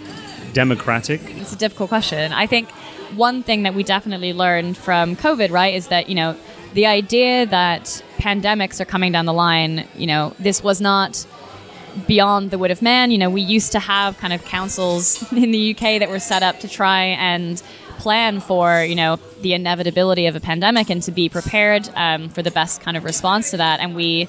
democratic? 0.54 1.22
It's 1.38 1.54
a 1.54 1.58
difficult 1.58 1.90
question. 1.90 2.32
I 2.32 2.48
think 2.48 2.70
one 3.16 3.44
thing 3.44 3.64
that 3.64 3.74
we 3.74 3.84
definitely 3.84 4.34
learned 4.34 4.78
from 4.78 5.16
COVID, 5.16 5.52
right, 5.52 5.74
is 5.74 5.88
that 5.88 6.10
you 6.10 6.16
know 6.16 6.36
the 6.74 6.86
idea 6.86 7.46
that 7.46 8.04
pandemics 8.18 8.80
are 8.80 8.86
coming 8.86 9.12
down 9.12 9.26
the 9.26 9.34
line. 9.34 9.88
You 9.96 10.08
know, 10.08 10.36
this 10.40 10.64
was 10.64 10.82
not 10.82 11.26
beyond 12.08 12.52
the 12.52 12.58
wood 12.58 12.72
of 12.72 12.82
man. 12.82 13.12
You 13.12 13.18
know, 13.18 13.30
we 13.30 13.42
used 13.42 13.74
to 13.74 13.80
have 13.80 14.18
kind 14.18 14.34
of 14.34 14.44
councils 14.46 15.32
in 15.32 15.52
the 15.52 15.72
UK 15.72 16.00
that 16.00 16.10
were 16.10 16.20
set 16.20 16.44
up 16.44 16.60
to 16.60 16.68
try 16.68 17.04
and 17.04 17.62
plan 17.98 18.40
for 18.40 18.84
you 18.84 18.96
know 18.96 19.20
the 19.42 19.54
inevitability 19.54 20.26
of 20.26 20.36
a 20.36 20.40
pandemic 20.40 20.90
and 20.90 21.04
to 21.04 21.12
be 21.12 21.30
prepared 21.30 21.88
um, 21.96 22.30
for 22.30 22.42
the 22.42 22.52
best 22.52 22.82
kind 22.82 22.98
of 22.98 23.04
response 23.04 23.52
to 23.52 23.58
that. 23.58 23.80
And 23.80 23.96
we 23.96 24.28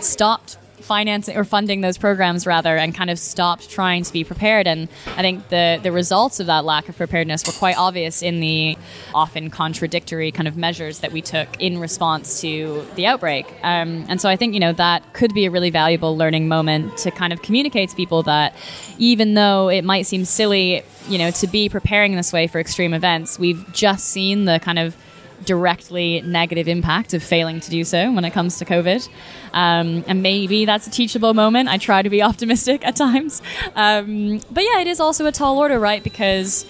stopped 0.00 0.58
financing 0.80 1.36
or 1.36 1.44
funding 1.44 1.80
those 1.80 1.98
programs 1.98 2.46
rather 2.46 2.76
and 2.76 2.94
kind 2.94 3.10
of 3.10 3.18
stopped 3.18 3.70
trying 3.70 4.02
to 4.02 4.12
be 4.12 4.24
prepared. 4.24 4.66
And 4.66 4.88
i 5.16 5.22
think 5.22 5.48
the 5.48 5.80
the 5.82 5.92
results 5.92 6.40
of 6.40 6.46
that 6.46 6.64
lack 6.64 6.88
of 6.88 6.96
preparedness 6.96 7.46
were 7.46 7.52
quite 7.52 7.76
obvious 7.76 8.22
in 8.22 8.40
the 8.40 8.76
often 9.14 9.50
contradictory 9.50 10.30
kind 10.30 10.48
of 10.48 10.56
measures 10.56 11.00
that 11.00 11.12
we 11.12 11.22
took 11.22 11.48
in 11.60 11.78
response 11.78 12.40
to 12.40 12.86
the 12.94 13.06
outbreak. 13.06 13.46
Um, 13.62 14.04
and 14.08 14.20
so 14.20 14.28
i 14.28 14.36
think 14.36 14.54
you 14.54 14.60
know 14.60 14.72
that 14.72 15.12
could 15.12 15.34
be 15.34 15.46
a 15.46 15.50
really 15.50 15.70
valuable 15.70 16.16
learning 16.16 16.48
moment 16.48 16.96
to 16.98 17.10
kind 17.10 17.32
of 17.32 17.42
communicate 17.42 17.90
to 17.90 17.96
people 17.96 18.22
that 18.24 18.54
even 18.98 19.34
though 19.34 19.68
it 19.68 19.84
might 19.84 20.06
seem 20.06 20.24
silly 20.24 20.82
you 21.08 21.18
know 21.18 21.30
to 21.30 21.46
be 21.46 21.68
preparing 21.68 22.16
this 22.16 22.32
way 22.32 22.46
for 22.46 22.58
extreme 22.60 22.94
events 22.94 23.38
we've 23.38 23.64
just 23.72 24.06
seen 24.06 24.44
the 24.44 24.58
kind 24.60 24.78
of 24.78 24.96
directly 25.44 26.20
negative 26.22 26.68
impact 26.68 27.14
of 27.14 27.22
failing 27.22 27.60
to 27.60 27.70
do 27.70 27.84
so 27.84 28.12
when 28.12 28.24
it 28.24 28.32
comes 28.32 28.58
to 28.58 28.64
COVID. 28.64 29.08
Um, 29.52 30.04
and 30.06 30.22
maybe 30.22 30.64
that's 30.64 30.86
a 30.86 30.90
teachable 30.90 31.34
moment. 31.34 31.68
I 31.68 31.78
try 31.78 32.02
to 32.02 32.10
be 32.10 32.22
optimistic 32.22 32.84
at 32.84 32.96
times. 32.96 33.42
Um, 33.74 34.40
but 34.50 34.64
yeah, 34.64 34.80
it 34.80 34.86
is 34.86 35.00
also 35.00 35.26
a 35.26 35.32
tall 35.32 35.58
order, 35.58 35.78
right? 35.78 36.02
Because 36.02 36.66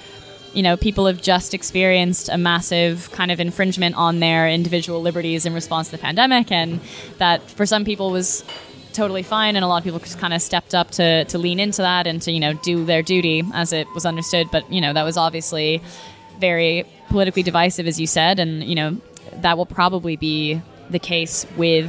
you 0.55 0.63
know, 0.63 0.77
people 0.77 1.07
have 1.07 1.21
just 1.21 1.53
experienced 1.53 2.29
a 2.29 2.39
massive 2.39 3.11
kind 3.11 3.31
of 3.31 3.41
infringement 3.41 3.97
on 3.97 4.21
their 4.21 4.49
individual 4.49 5.03
liberties 5.03 5.45
in 5.47 5.53
response 5.53 5.89
to 5.89 5.93
the 5.93 5.99
pandemic, 5.99 6.53
and 6.53 6.81
that 7.19 7.43
for 7.51 7.67
some 7.67 7.85
people 7.85 8.11
was 8.11 8.45
totally 8.93 9.25
fine, 9.25 9.57
and 9.57 9.65
a 9.65 9.69
lot 9.69 9.79
of 9.79 9.85
people 9.85 9.99
just 9.99 10.19
kind 10.19 10.33
of 10.33 10.41
stepped 10.41 10.75
up 10.75 10.91
to 10.93 11.25
to 11.27 11.39
lean 11.39 11.59
into 11.61 11.83
that 11.83 12.07
and 12.07 12.23
to 12.23 12.31
you 12.31 12.41
know 12.41 12.55
do 12.55 12.85
their 12.85 13.03
duty 13.03 13.43
as 13.53 13.73
it 13.73 13.87
was 13.95 14.07
understood. 14.07 14.47
But 14.51 14.73
you 14.73 14.81
know, 14.81 14.93
that 14.93 15.03
was 15.03 15.17
obviously 15.17 15.83
very 16.39 16.87
politically 17.15 17.45
divisive, 17.45 17.87
as 17.87 18.01
you 18.01 18.09
said, 18.09 18.41
and 18.41 18.65
you 18.65 18.75
know 18.75 18.97
that 19.35 19.57
will 19.57 19.67
probably 19.67 20.17
be 20.17 20.61
the 20.91 20.99
case 20.99 21.47
with 21.57 21.89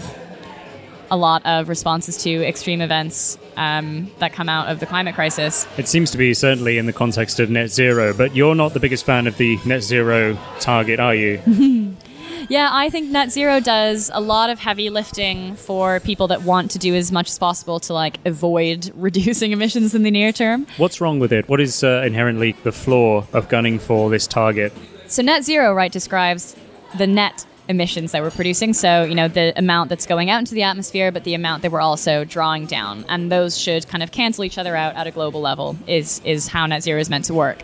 a 1.09 1.17
lot 1.17 1.43
of 1.47 1.67
responses 1.67 2.17
to 2.17 2.47
extreme 2.47 2.79
events 2.79 3.39
um, 3.57 4.11
that 4.19 4.33
come 4.33 4.47
out 4.47 4.69
of 4.69 4.79
the 4.79 4.85
climate 4.85 5.15
crisis. 5.15 5.67
It 5.79 5.87
seems 5.87 6.11
to 6.11 6.19
be 6.19 6.35
certainly 6.35 6.77
in 6.77 6.85
the 6.85 6.93
context 6.93 7.39
of 7.39 7.49
net 7.49 7.71
zero, 7.71 8.13
but 8.13 8.35
you're 8.35 8.53
not 8.53 8.75
the 8.75 8.79
biggest 8.79 9.03
fan 9.03 9.25
of 9.25 9.35
the 9.37 9.57
net 9.65 9.81
zero 9.81 10.37
target, 10.59 10.99
are 10.99 11.15
you? 11.15 11.41
yeah, 12.49 12.69
I 12.71 12.91
think 12.91 13.09
net 13.09 13.31
zero 13.31 13.59
does 13.59 14.11
a 14.13 14.21
lot 14.21 14.51
of 14.51 14.59
heavy 14.59 14.91
lifting 14.91 15.55
for 15.55 15.99
people 16.01 16.27
that 16.27 16.43
want 16.43 16.69
to 16.71 16.77
do 16.77 16.93
as 16.93 17.11
much 17.11 17.29
as 17.29 17.39
possible 17.39 17.79
to 17.79 17.93
like 17.93 18.19
avoid 18.25 18.91
reducing 18.95 19.53
emissions 19.53 19.95
in 19.95 20.03
the 20.03 20.11
near 20.11 20.31
term. 20.31 20.67
What's 20.77 21.01
wrong 21.01 21.17
with 21.17 21.33
it? 21.33 21.49
What 21.49 21.61
is 21.61 21.83
uh, 21.83 22.03
inherently 22.05 22.51
the 22.61 22.71
flaw 22.71 23.25
of 23.33 23.49
gunning 23.49 23.79
for 23.79 24.11
this 24.11 24.27
target? 24.27 24.71
So 25.15 25.21
net 25.21 25.45
zero, 25.45 25.73
right, 25.73 25.93
describes 25.93 26.57
the 26.97 27.07
net 27.07 27.45
emissions 27.69 28.11
that 28.11 28.21
we're 28.21 28.31
producing. 28.31 28.73
So, 28.73 29.03
you 29.03 29.15
know, 29.15 29.29
the 29.29 29.57
amount 29.57 29.87
that's 29.87 30.05
going 30.05 30.29
out 30.29 30.39
into 30.39 30.53
the 30.53 30.63
atmosphere, 30.63 31.09
but 31.09 31.23
the 31.23 31.35
amount 31.35 31.61
that 31.61 31.71
we're 31.71 31.79
also 31.79 32.25
drawing 32.25 32.65
down. 32.65 33.05
And 33.07 33.31
those 33.31 33.57
should 33.57 33.87
kind 33.87 34.03
of 34.03 34.11
cancel 34.11 34.43
each 34.43 34.57
other 34.57 34.75
out 34.75 34.93
at 34.97 35.07
a 35.07 35.11
global 35.11 35.39
level, 35.39 35.77
is, 35.87 36.19
is 36.25 36.49
how 36.49 36.65
net 36.65 36.83
zero 36.83 36.99
is 36.99 37.09
meant 37.09 37.23
to 37.25 37.33
work. 37.33 37.61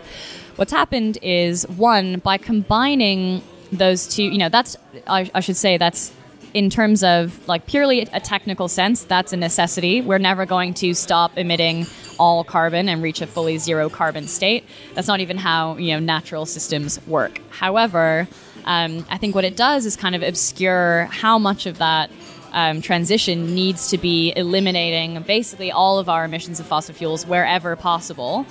What's 0.56 0.72
happened 0.72 1.18
is 1.20 1.68
one, 1.68 2.20
by 2.20 2.38
combining 2.38 3.42
those 3.70 4.08
two, 4.08 4.22
you 4.22 4.38
know, 4.38 4.48
that's, 4.48 4.78
I, 5.06 5.30
I 5.34 5.40
should 5.40 5.58
say, 5.58 5.76
that's 5.76 6.10
in 6.54 6.70
terms 6.70 7.04
of 7.04 7.46
like 7.48 7.66
purely 7.66 8.00
a 8.00 8.20
technical 8.20 8.66
sense, 8.66 9.04
that's 9.04 9.34
a 9.34 9.36
necessity. 9.36 10.00
We're 10.00 10.16
never 10.16 10.46
going 10.46 10.72
to 10.74 10.94
stop 10.94 11.36
emitting 11.36 11.84
all 12.22 12.44
carbon 12.44 12.88
and 12.88 13.02
reach 13.02 13.20
a 13.20 13.26
fully 13.26 13.58
zero 13.58 13.88
carbon 13.88 14.28
state. 14.28 14.64
That's 14.94 15.08
not 15.08 15.18
even 15.18 15.38
how 15.38 15.76
you 15.76 15.92
know 15.92 15.98
natural 15.98 16.46
systems 16.46 17.04
work. 17.08 17.40
However, 17.50 18.28
um, 18.64 19.04
I 19.10 19.18
think 19.18 19.34
what 19.34 19.44
it 19.44 19.56
does 19.56 19.86
is 19.86 19.96
kind 19.96 20.14
of 20.14 20.22
obscure 20.22 21.08
how 21.10 21.36
much 21.38 21.66
of 21.66 21.78
that 21.78 22.10
um, 22.52 22.80
transition 22.80 23.56
needs 23.56 23.88
to 23.88 23.98
be 23.98 24.32
eliminating 24.36 25.20
basically 25.22 25.72
all 25.72 25.98
of 25.98 26.08
our 26.08 26.24
emissions 26.24 26.60
of 26.60 26.66
fossil 26.66 26.94
fuels 26.94 27.26
wherever 27.26 27.74
possible, 27.74 28.46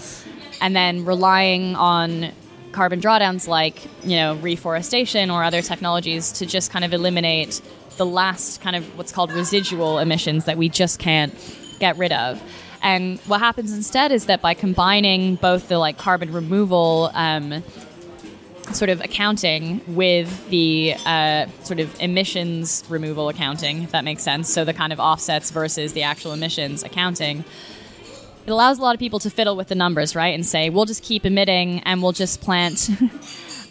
and 0.60 0.76
then 0.76 1.06
relying 1.06 1.76
on 1.78 2.34
carbon 2.74 3.00
drawdowns 3.00 3.48
like 3.48 3.86
you 4.04 4.18
know 4.18 4.36
reforestation 4.36 5.32
or 5.32 5.46
other 5.46 5.62
technologies 5.62 6.34
to 6.34 6.46
just 6.46 6.72
kind 6.72 6.84
of 6.84 6.94
eliminate 6.94 7.62
the 7.96 8.06
last 8.06 8.62
kind 8.62 8.76
of 8.76 8.84
what's 8.98 9.14
called 9.14 9.32
residual 9.32 10.00
emissions 10.00 10.44
that 10.46 10.58
we 10.58 10.68
just 10.68 11.00
can't 11.00 11.34
get 11.80 11.98
rid 11.98 12.12
of. 12.12 12.42
And 12.82 13.20
what 13.22 13.40
happens 13.40 13.74
instead 13.74 14.12
is 14.12 14.26
that 14.26 14.42
by 14.42 14.54
combining 14.54 15.36
both 15.36 15.68
the 15.68 15.78
like 15.78 15.98
carbon 15.98 16.34
removal 16.34 17.12
um, 17.14 17.64
sort 18.74 18.90
of 18.90 19.02
accounting 19.02 19.82
with 19.88 20.50
the 20.50 20.96
uh, 21.06 21.46
sort 21.64 21.80
of 21.80 22.00
emissions 22.00 22.84
removal 22.90 23.30
accounting, 23.30 23.84
if 23.84 23.92
that 23.92 24.04
makes 24.04 24.24
sense. 24.24 24.52
So 24.52 24.66
the 24.66 24.74
kind 24.74 24.94
of 24.94 25.00
offsets 25.00 25.52
versus 25.52 25.94
the 25.94 26.04
actual 26.04 26.34
emissions 26.34 26.84
accounting. 26.84 27.44
It 28.46 28.50
allows 28.50 28.80
a 28.80 28.82
lot 28.82 28.96
of 28.96 29.00
people 29.00 29.20
to 29.20 29.30
fiddle 29.30 29.56
with 29.56 29.68
the 29.68 29.76
numbers, 29.76 30.16
right? 30.16 30.34
And 30.34 30.44
say, 30.46 30.70
we'll 30.72 30.86
just 30.86 31.04
keep 31.04 31.26
emitting 31.26 31.80
and 31.82 32.02
we'll 32.02 32.12
just 32.12 32.42
plant 32.42 32.90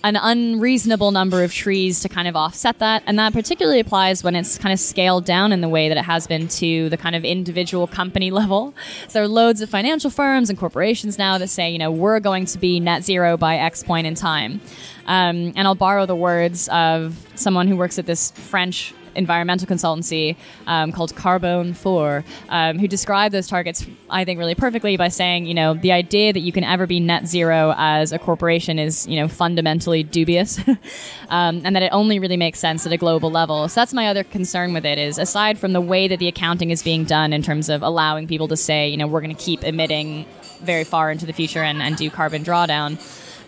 an 0.02 0.16
unreasonable 0.16 1.10
number 1.10 1.44
of 1.44 1.52
trees 1.52 2.00
to 2.00 2.08
kind 2.08 2.26
of 2.26 2.36
offset 2.36 2.78
that. 2.78 3.02
And 3.06 3.18
that 3.18 3.32
particularly 3.32 3.80
applies 3.80 4.24
when 4.24 4.34
it's 4.34 4.58
kind 4.58 4.72
of 4.72 4.80
scaled 4.80 5.24
down 5.24 5.52
in 5.52 5.60
the 5.60 5.68
way 5.68 5.88
that 5.88 5.98
it 5.98 6.04
has 6.04 6.26
been 6.26 6.48
to 6.48 6.88
the 6.88 6.96
kind 6.96 7.14
of 7.14 7.24
individual 7.24 7.86
company 7.86 8.30
level. 8.40 8.74
So 9.08 9.14
there 9.14 9.22
are 9.24 9.28
loads 9.28 9.60
of 9.60 9.68
financial 9.68 10.10
firms 10.10 10.48
and 10.48 10.58
corporations 10.58 11.18
now 11.18 11.38
that 11.38 11.48
say, 11.48 11.70
you 11.70 11.78
know, 11.78 11.90
we're 11.90 12.20
going 12.20 12.46
to 12.46 12.58
be 12.58 12.80
net 12.80 13.04
zero 13.04 13.36
by 13.36 13.56
X 13.56 13.82
point 13.82 14.06
in 14.06 14.14
time. 14.14 14.60
Um, 15.06 15.52
and 15.56 15.60
I'll 15.60 15.74
borrow 15.74 16.06
the 16.06 16.16
words 16.16 16.68
of 16.68 17.26
someone 17.34 17.68
who 17.68 17.76
works 17.76 17.98
at 17.98 18.06
this 18.06 18.30
French 18.30 18.94
environmental 19.14 19.66
consultancy 19.66 20.36
um, 20.66 20.92
called 20.92 21.14
Carbone 21.14 21.74
4, 21.74 22.24
um, 22.48 22.78
who 22.78 22.88
described 22.88 23.34
those 23.34 23.46
targets, 23.46 23.86
I 24.08 24.24
think, 24.24 24.38
really 24.38 24.54
perfectly 24.54 24.96
by 24.96 25.08
saying, 25.08 25.46
you 25.46 25.54
know, 25.54 25.74
the 25.74 25.92
idea 25.92 26.32
that 26.32 26.40
you 26.40 26.52
can 26.52 26.64
ever 26.64 26.86
be 26.86 27.00
net 27.00 27.26
zero 27.26 27.74
as 27.76 28.12
a 28.12 28.18
corporation 28.18 28.78
is, 28.78 29.06
you 29.06 29.16
know, 29.16 29.28
fundamentally 29.28 30.02
dubious, 30.02 30.58
um, 31.28 31.62
and 31.64 31.76
that 31.76 31.82
it 31.82 31.90
only 31.92 32.18
really 32.18 32.36
makes 32.36 32.58
sense 32.58 32.86
at 32.86 32.92
a 32.92 32.96
global 32.96 33.30
level. 33.30 33.68
So 33.68 33.80
that's 33.80 33.94
my 33.94 34.08
other 34.08 34.24
concern 34.24 34.72
with 34.72 34.84
it 34.84 34.98
is, 34.98 35.18
aside 35.18 35.58
from 35.58 35.72
the 35.72 35.80
way 35.80 36.08
that 36.08 36.18
the 36.18 36.28
accounting 36.28 36.70
is 36.70 36.82
being 36.82 37.04
done 37.04 37.32
in 37.32 37.42
terms 37.42 37.68
of 37.68 37.82
allowing 37.82 38.26
people 38.26 38.48
to 38.48 38.56
say, 38.56 38.88
you 38.88 38.96
know, 38.96 39.06
we're 39.06 39.20
going 39.20 39.34
to 39.34 39.42
keep 39.42 39.64
emitting 39.64 40.26
very 40.60 40.84
far 40.84 41.10
into 41.10 41.26
the 41.26 41.32
future 41.32 41.62
and, 41.62 41.82
and 41.82 41.96
do 41.96 42.10
carbon 42.10 42.44
drawdown 42.44 42.98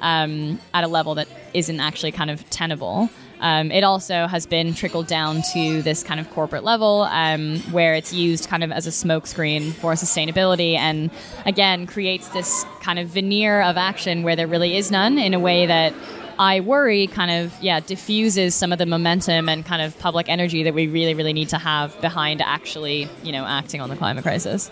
um, 0.00 0.60
at 0.74 0.84
a 0.84 0.88
level 0.88 1.14
that 1.14 1.28
isn't 1.54 1.80
actually 1.80 2.12
kind 2.12 2.30
of 2.30 2.48
tenable. 2.50 3.08
Um, 3.42 3.72
it 3.72 3.82
also 3.82 4.28
has 4.28 4.46
been 4.46 4.72
trickled 4.72 5.08
down 5.08 5.42
to 5.52 5.82
this 5.82 6.04
kind 6.04 6.20
of 6.20 6.30
corporate 6.30 6.62
level 6.62 7.02
um, 7.10 7.58
where 7.72 7.94
it's 7.94 8.12
used 8.12 8.48
kind 8.48 8.62
of 8.62 8.70
as 8.70 8.86
a 8.86 8.90
smokescreen 8.90 9.72
for 9.72 9.94
sustainability 9.94 10.76
and 10.76 11.10
again 11.44 11.88
creates 11.88 12.28
this 12.28 12.64
kind 12.80 13.00
of 13.00 13.08
veneer 13.08 13.60
of 13.62 13.76
action 13.76 14.22
where 14.22 14.36
there 14.36 14.46
really 14.46 14.76
is 14.76 14.92
none 14.92 15.18
in 15.18 15.34
a 15.34 15.40
way 15.40 15.66
that 15.66 15.92
I 16.38 16.60
worry 16.60 17.08
kind 17.08 17.44
of 17.44 17.52
yeah 17.60 17.80
diffuses 17.80 18.54
some 18.54 18.72
of 18.72 18.78
the 18.78 18.86
momentum 18.86 19.48
and 19.48 19.66
kind 19.66 19.82
of 19.82 19.98
public 19.98 20.28
energy 20.28 20.62
that 20.62 20.72
we 20.72 20.86
really 20.86 21.14
really 21.14 21.32
need 21.32 21.48
to 21.48 21.58
have 21.58 22.00
behind 22.00 22.40
actually 22.40 23.08
you 23.24 23.32
know 23.32 23.44
acting 23.44 23.80
on 23.80 23.90
the 23.90 23.96
climate 23.96 24.22
crisis. 24.22 24.70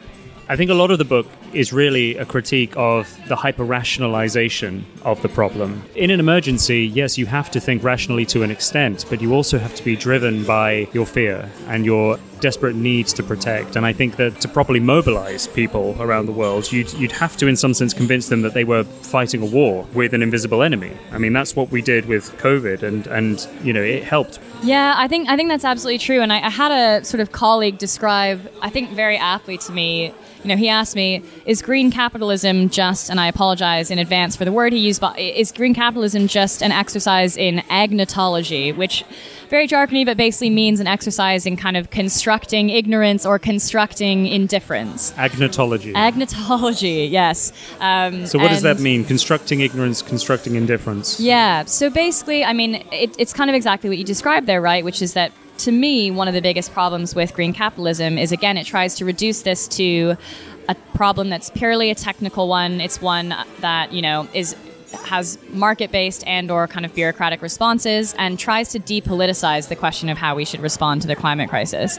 I 0.51 0.57
think 0.57 0.69
a 0.69 0.75
lot 0.75 0.91
of 0.91 0.99
the 0.99 1.05
book 1.05 1.29
is 1.53 1.73
really 1.73 2.17
a 2.17 2.25
critique 2.25 2.73
of 2.77 3.09
the 3.29 3.37
hyper 3.37 3.63
rationalization 3.63 4.85
of 5.05 5.23
the 5.23 5.29
problem. 5.29 5.85
In 5.95 6.11
an 6.11 6.19
emergency, 6.19 6.81
yes, 6.93 7.17
you 7.17 7.27
have 7.27 7.53
to 7.53 7.61
think 7.61 7.85
rationally 7.85 8.27
to 8.27 8.43
an 8.43 8.51
extent, 8.51 9.05
but 9.09 9.23
you 9.23 9.33
also 9.33 9.61
have 9.61 9.77
to 9.77 9.85
be 9.85 9.95
driven 9.95 10.43
by 10.43 10.89
your 10.93 11.07
fear 11.07 11.49
and 11.69 11.87
your 11.87 12.19
desperate 12.41 12.75
needs 12.75 13.13
to 13.15 13.23
protect. 13.23 13.77
And 13.77 13.87
I 13.87 13.93
think 13.93 14.17
that 14.17 14.41
to 14.41 14.49
properly 14.49 14.81
mobilize 14.81 15.47
people 15.47 15.97
around 16.01 16.27
the 16.27 16.33
world, 16.33 16.71
you'd, 16.73 16.93
you'd 16.95 17.13
have 17.13 17.37
to, 17.39 17.47
in 17.47 17.57
some 17.57 17.75
sense, 17.75 17.95
convince 17.95 18.29
them 18.29 18.43
that 18.43 18.55
they 18.55 18.65
were 18.65 18.85
fighting 18.85 19.43
a 19.43 19.47
war 19.47 19.87
with 19.95 20.15
an 20.15 20.23
invisible 20.23 20.63
enemy. 20.63 20.97
I 21.13 21.19
mean, 21.19 21.33
that's 21.33 21.55
what 21.55 21.71
we 21.71 21.83
did 21.83 22.07
with 22.07 22.37
COVID, 22.39 22.83
and, 22.83 23.07
and 23.07 23.47
you 23.63 23.73
know, 23.73 23.83
it 23.83 24.05
helped. 24.05 24.39
Yeah, 24.63 24.95
I 24.97 25.09
think 25.09 25.29
I 25.29 25.37
think 25.37 25.49
that's 25.49 25.65
absolutely 25.65 25.99
true. 25.99 26.21
And 26.21 26.33
I, 26.33 26.47
I 26.47 26.51
had 26.51 26.73
a 26.73 27.05
sort 27.05 27.21
of 27.21 27.33
colleague 27.33 27.79
describe, 27.79 28.51
I 28.61 28.71
think, 28.71 28.91
very 28.91 29.17
aptly 29.17 29.57
to 29.59 29.73
me 29.73 30.13
you 30.43 30.49
know, 30.49 30.57
he 30.57 30.69
asked 30.69 30.97
me, 30.97 31.23
is 31.51 31.63
green 31.63 31.91
capitalism 31.91 32.71
just, 32.71 33.11
and 33.11 33.19
I 33.19 33.27
apologize 33.27 33.91
in 33.91 33.99
advance 33.99 34.37
for 34.37 34.45
the 34.45 34.53
word 34.53 34.73
he 34.73 34.79
used, 34.79 35.01
but 35.01 35.19
is 35.19 35.51
green 35.51 35.75
capitalism 35.75 36.29
just 36.29 36.63
an 36.63 36.71
exercise 36.71 37.37
in 37.37 37.57
agnotology, 37.69 38.75
which 38.77 39.03
very 39.49 39.67
jargony, 39.67 40.07
but 40.07 40.17
basically 40.17 40.51
means 40.51 40.79
an 40.79 40.87
exercise 40.87 41.47
in 41.47 41.57
kind 41.57 41.77
of 41.77 41.91
constructing 41.91 42.71
ignorance 42.71 43.27
or 43.27 43.41
constructing 43.41 44.29
indifference. 44.29 45.11
Agnotology. 45.15 45.93
Agnotology, 45.93 47.11
yes. 47.11 47.53
Um, 47.81 48.27
so, 48.27 48.39
what 48.39 48.51
does 48.51 48.63
that 48.63 48.79
mean? 48.79 49.05
Constructing 49.05 49.59
ignorance, 49.59 50.03
constructing 50.03 50.55
indifference? 50.55 51.19
Yeah. 51.19 51.65
So, 51.65 51.91
basically, 51.91 52.45
I 52.45 52.53
mean, 52.53 52.77
it, 52.93 53.13
it's 53.19 53.33
kind 53.33 53.51
of 53.51 53.57
exactly 53.57 53.91
what 53.91 53.99
you 53.99 54.05
described 54.05 54.47
there, 54.47 54.61
right? 54.61 54.85
Which 54.85 55.03
is 55.03 55.15
that 55.15 55.33
to 55.61 55.73
me, 55.73 56.11
one 56.11 56.27
of 56.27 56.33
the 56.33 56.41
biggest 56.41 56.73
problems 56.73 57.15
with 57.15 57.35
green 57.35 57.53
capitalism 57.53 58.17
is 58.17 58.33
again, 58.33 58.57
it 58.57 58.65
tries 58.65 58.95
to 58.97 59.05
reduce 59.05 59.43
this 59.43 59.69
to 59.69 60.17
a 60.71 60.75
problem 60.95 61.31
that's 61.31 61.51
purely 61.51 61.91
a 61.91 61.95
technical 61.95 62.47
one. 62.49 62.81
It's 62.81 63.03
one 63.03 63.35
that 63.61 63.93
you 63.93 64.03
know 64.03 64.29
is 64.33 64.55
has 65.05 65.39
market-based 65.51 66.25
and 66.27 66.51
or 66.51 66.67
kind 66.67 66.85
of 66.85 66.95
bureaucratic 66.95 67.43
responses 67.43 68.15
and 68.19 68.39
tries 68.39 68.71
to 68.71 68.81
depoliticize 68.81 69.69
the 69.69 69.77
question 69.77 70.09
of 70.09 70.19
how 70.19 70.35
we 70.35 70.45
should 70.45 70.61
respond 70.61 71.03
to 71.03 71.09
the 71.09 71.17
climate 71.17 71.49
crisis. 71.49 71.99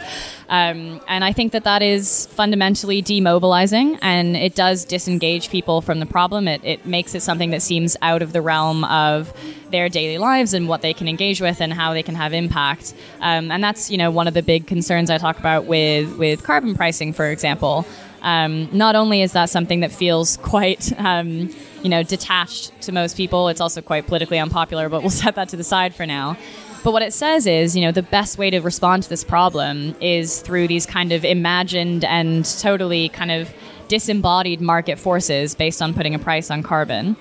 Um, 0.50 1.02
and 1.08 1.24
i 1.24 1.32
think 1.32 1.54
that 1.54 1.64
that 1.64 1.82
is 1.82 2.26
fundamentally 2.28 3.02
demobilizing 3.02 3.98
and 4.02 4.36
it 4.36 4.56
does 4.56 4.86
disengage 4.86 5.50
people 5.50 5.82
from 5.82 6.00
the 6.00 6.06
problem. 6.06 6.48
It, 6.48 6.62
it 6.64 6.86
makes 6.86 7.16
it 7.16 7.22
something 7.22 7.52
that 7.52 7.62
seems 7.62 7.96
out 8.02 8.22
of 8.22 8.34
the 8.34 8.42
realm 8.42 8.84
of 8.86 9.34
their 9.72 9.88
daily 9.88 10.18
lives 10.18 10.54
and 10.54 10.68
what 10.68 10.82
they 10.82 10.94
can 10.94 11.08
engage 11.08 11.40
with 11.40 11.62
and 11.62 11.72
how 11.74 11.94
they 11.94 12.04
can 12.04 12.16
have 12.16 12.34
impact. 12.34 12.94
Um, 13.22 13.52
and 13.52 13.64
that's 13.64 13.90
you 13.90 13.98
know 13.98 14.12
one 14.12 14.28
of 14.28 14.34
the 14.34 14.44
big 14.44 14.68
concerns 14.68 15.10
i 15.10 15.18
talk 15.18 15.40
about 15.40 15.66
with 15.66 16.18
with 16.18 16.44
carbon 16.44 16.76
pricing 16.76 17.14
for 17.14 17.28
example 17.28 17.86
um, 18.22 18.70
not 18.72 18.96
only 18.96 19.22
is 19.22 19.34
that 19.34 19.50
something 19.50 19.80
that 19.82 19.92
feels 19.92 20.38
quite 20.38 20.98
um, 21.00 21.50
you 21.84 21.90
know 21.90 22.04
detached 22.04 22.80
to 22.82 22.92
most 22.92 23.18
people 23.18 23.48
it's 23.48 23.62
also 23.62 23.82
quite 23.82 24.08
politically 24.08 24.40
unpopular 24.40 24.90
but 24.90 25.02
we'll 25.02 25.10
set 25.24 25.36
that 25.36 25.50
to 25.50 25.58
the 25.58 25.64
side 25.64 25.94
for 25.94 26.06
now 26.06 26.38
but 26.84 26.94
what 26.94 27.02
it 27.02 27.14
says 27.14 27.46
is 27.48 27.76
you 27.76 27.82
know 27.82 27.92
the 27.92 28.04
best 28.04 28.38
way 28.38 28.50
to 28.50 28.60
respond 28.60 29.04
to 29.04 29.10
this 29.10 29.24
problem 29.24 29.96
is 30.00 30.42
through 30.42 30.68
these 30.68 30.86
kind 30.86 31.12
of 31.12 31.26
imagined 31.26 32.04
and 32.06 32.46
totally 32.60 33.10
kind 33.10 33.32
of 33.32 33.54
disembodied 33.88 34.62
market 34.62 34.98
forces 34.98 35.54
based 35.54 35.82
on 35.82 35.94
putting 35.94 36.16
a 36.16 36.20
price 36.20 36.50
on 36.50 36.64
carbon 36.64 37.16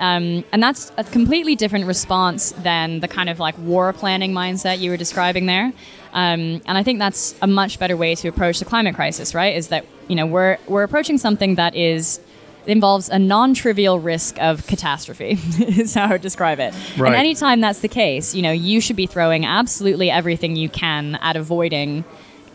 um, 0.00 0.44
and 0.50 0.62
that's 0.62 0.90
a 0.96 1.04
completely 1.04 1.54
different 1.54 1.84
response 1.84 2.52
than 2.52 3.00
the 3.00 3.08
kind 3.08 3.28
of 3.28 3.38
like 3.38 3.56
war 3.58 3.92
planning 3.92 4.32
mindset 4.32 4.80
you 4.80 4.90
were 4.90 4.96
describing 4.96 5.44
there. 5.44 5.74
Um, 6.14 6.62
and 6.64 6.78
I 6.78 6.82
think 6.82 6.98
that's 6.98 7.34
a 7.42 7.46
much 7.46 7.78
better 7.78 7.98
way 7.98 8.14
to 8.14 8.28
approach 8.28 8.60
the 8.60 8.64
climate 8.64 8.94
crisis, 8.94 9.34
right? 9.34 9.54
Is 9.54 9.68
that 9.68 9.84
you 10.10 10.16
know 10.16 10.26
we're 10.26 10.58
we're 10.66 10.82
approaching 10.82 11.18
something 11.18 11.54
that 11.54 11.76
is 11.76 12.20
involves 12.66 13.08
a 13.08 13.18
non-trivial 13.18 13.98
risk 14.00 14.36
of 14.40 14.66
catastrophe 14.66 15.30
is 15.58 15.94
how 15.94 16.06
I 16.06 16.12
would 16.12 16.20
describe 16.20 16.60
it. 16.60 16.74
Right. 16.98 17.08
And 17.08 17.16
anytime 17.16 17.60
that's 17.60 17.78
the 17.78 17.88
case, 17.88 18.34
you 18.34 18.42
know, 18.42 18.52
you 18.52 18.82
should 18.82 18.96
be 18.96 19.06
throwing 19.06 19.46
absolutely 19.46 20.10
everything 20.10 20.56
you 20.56 20.68
can 20.68 21.14
at 21.16 21.36
avoiding 21.36 22.04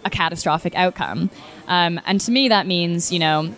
a 0.03 0.09
catastrophic 0.09 0.75
outcome. 0.75 1.31
Um, 1.67 1.99
and 2.05 2.19
to 2.21 2.31
me, 2.31 2.49
that 2.49 2.67
means 2.67 3.11
you 3.11 3.19
know 3.19 3.55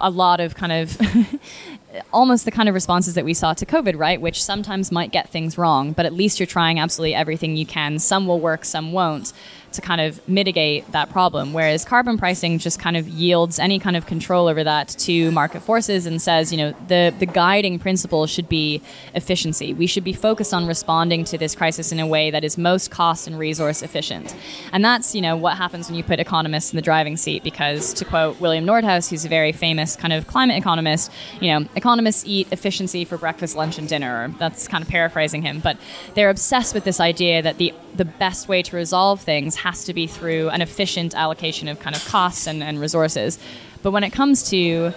a 0.00 0.10
lot 0.10 0.40
of 0.40 0.54
kind 0.54 0.72
of 0.72 0.98
almost 2.12 2.44
the 2.44 2.50
kind 2.50 2.68
of 2.68 2.74
responses 2.74 3.14
that 3.14 3.24
we 3.24 3.34
saw 3.34 3.52
to 3.54 3.66
COVID, 3.66 3.98
right? 3.98 4.20
Which 4.20 4.42
sometimes 4.42 4.90
might 4.90 5.12
get 5.12 5.28
things 5.28 5.58
wrong, 5.58 5.92
but 5.92 6.06
at 6.06 6.14
least 6.14 6.40
you're 6.40 6.46
trying 6.46 6.78
absolutely 6.78 7.14
everything 7.14 7.56
you 7.56 7.66
can. 7.66 7.98
Some 7.98 8.26
will 8.26 8.40
work, 8.40 8.64
some 8.64 8.92
won't 8.92 9.32
to 9.76 9.82
kind 9.82 10.00
of 10.00 10.26
mitigate 10.28 10.90
that 10.92 11.10
problem. 11.10 11.52
Whereas 11.52 11.84
carbon 11.84 12.18
pricing 12.18 12.58
just 12.58 12.78
kind 12.78 12.96
of 12.96 13.08
yields 13.08 13.58
any 13.58 13.78
kind 13.78 13.96
of 13.96 14.06
control 14.06 14.48
over 14.48 14.64
that 14.64 14.88
to 14.88 15.30
market 15.30 15.60
forces 15.60 16.06
and 16.06 16.20
says, 16.20 16.52
you 16.52 16.58
know, 16.58 16.74
the, 16.88 17.14
the 17.18 17.26
guiding 17.26 17.78
principle 17.78 18.26
should 18.26 18.48
be 18.48 18.82
efficiency. 19.14 19.72
We 19.72 19.86
should 19.86 20.04
be 20.04 20.12
focused 20.12 20.52
on 20.52 20.66
responding 20.66 21.24
to 21.26 21.38
this 21.38 21.54
crisis 21.54 21.92
in 21.92 22.00
a 22.00 22.06
way 22.06 22.30
that 22.30 22.44
is 22.44 22.58
most 22.58 22.90
cost 22.90 23.26
and 23.26 23.38
resource 23.38 23.82
efficient. 23.82 24.34
And 24.72 24.84
that's, 24.84 25.14
you 25.14 25.20
know, 25.20 25.36
what 25.36 25.56
happens 25.56 25.88
when 25.88 25.96
you 25.96 26.04
put 26.04 26.20
economists 26.20 26.72
in 26.72 26.76
the 26.76 26.82
driving 26.82 27.16
seat 27.16 27.42
because 27.42 27.92
to 27.94 28.04
quote 28.04 28.40
William 28.40 28.64
Nordhaus, 28.64 29.08
who's 29.10 29.24
a 29.24 29.28
very 29.28 29.52
famous 29.52 29.96
kind 29.96 30.12
of 30.12 30.26
climate 30.26 30.56
economist, 30.56 31.10
you 31.40 31.48
know, 31.52 31.68
economists 31.76 32.24
eat 32.26 32.48
efficiency 32.50 33.04
for 33.04 33.18
breakfast, 33.18 33.56
lunch, 33.56 33.78
and 33.78 33.88
dinner. 33.88 34.34
That's 34.38 34.68
kind 34.68 34.82
of 34.82 34.88
paraphrasing 34.88 35.42
him, 35.42 35.60
but 35.60 35.76
they're 36.14 36.30
obsessed 36.30 36.74
with 36.74 36.84
this 36.84 37.00
idea 37.00 37.42
that 37.42 37.58
the 37.58 37.72
the 37.96 38.04
best 38.04 38.48
way 38.48 38.62
to 38.62 38.76
resolve 38.76 39.20
things 39.20 39.56
has 39.56 39.84
to 39.84 39.94
be 39.94 40.06
through 40.06 40.48
an 40.50 40.62
efficient 40.62 41.14
allocation 41.14 41.68
of 41.68 41.80
kind 41.80 41.96
of 41.96 42.04
costs 42.06 42.46
and, 42.46 42.62
and 42.62 42.80
resources. 42.80 43.38
But 43.82 43.90
when 43.90 44.04
it 44.04 44.10
comes 44.10 44.50
to 44.50 44.92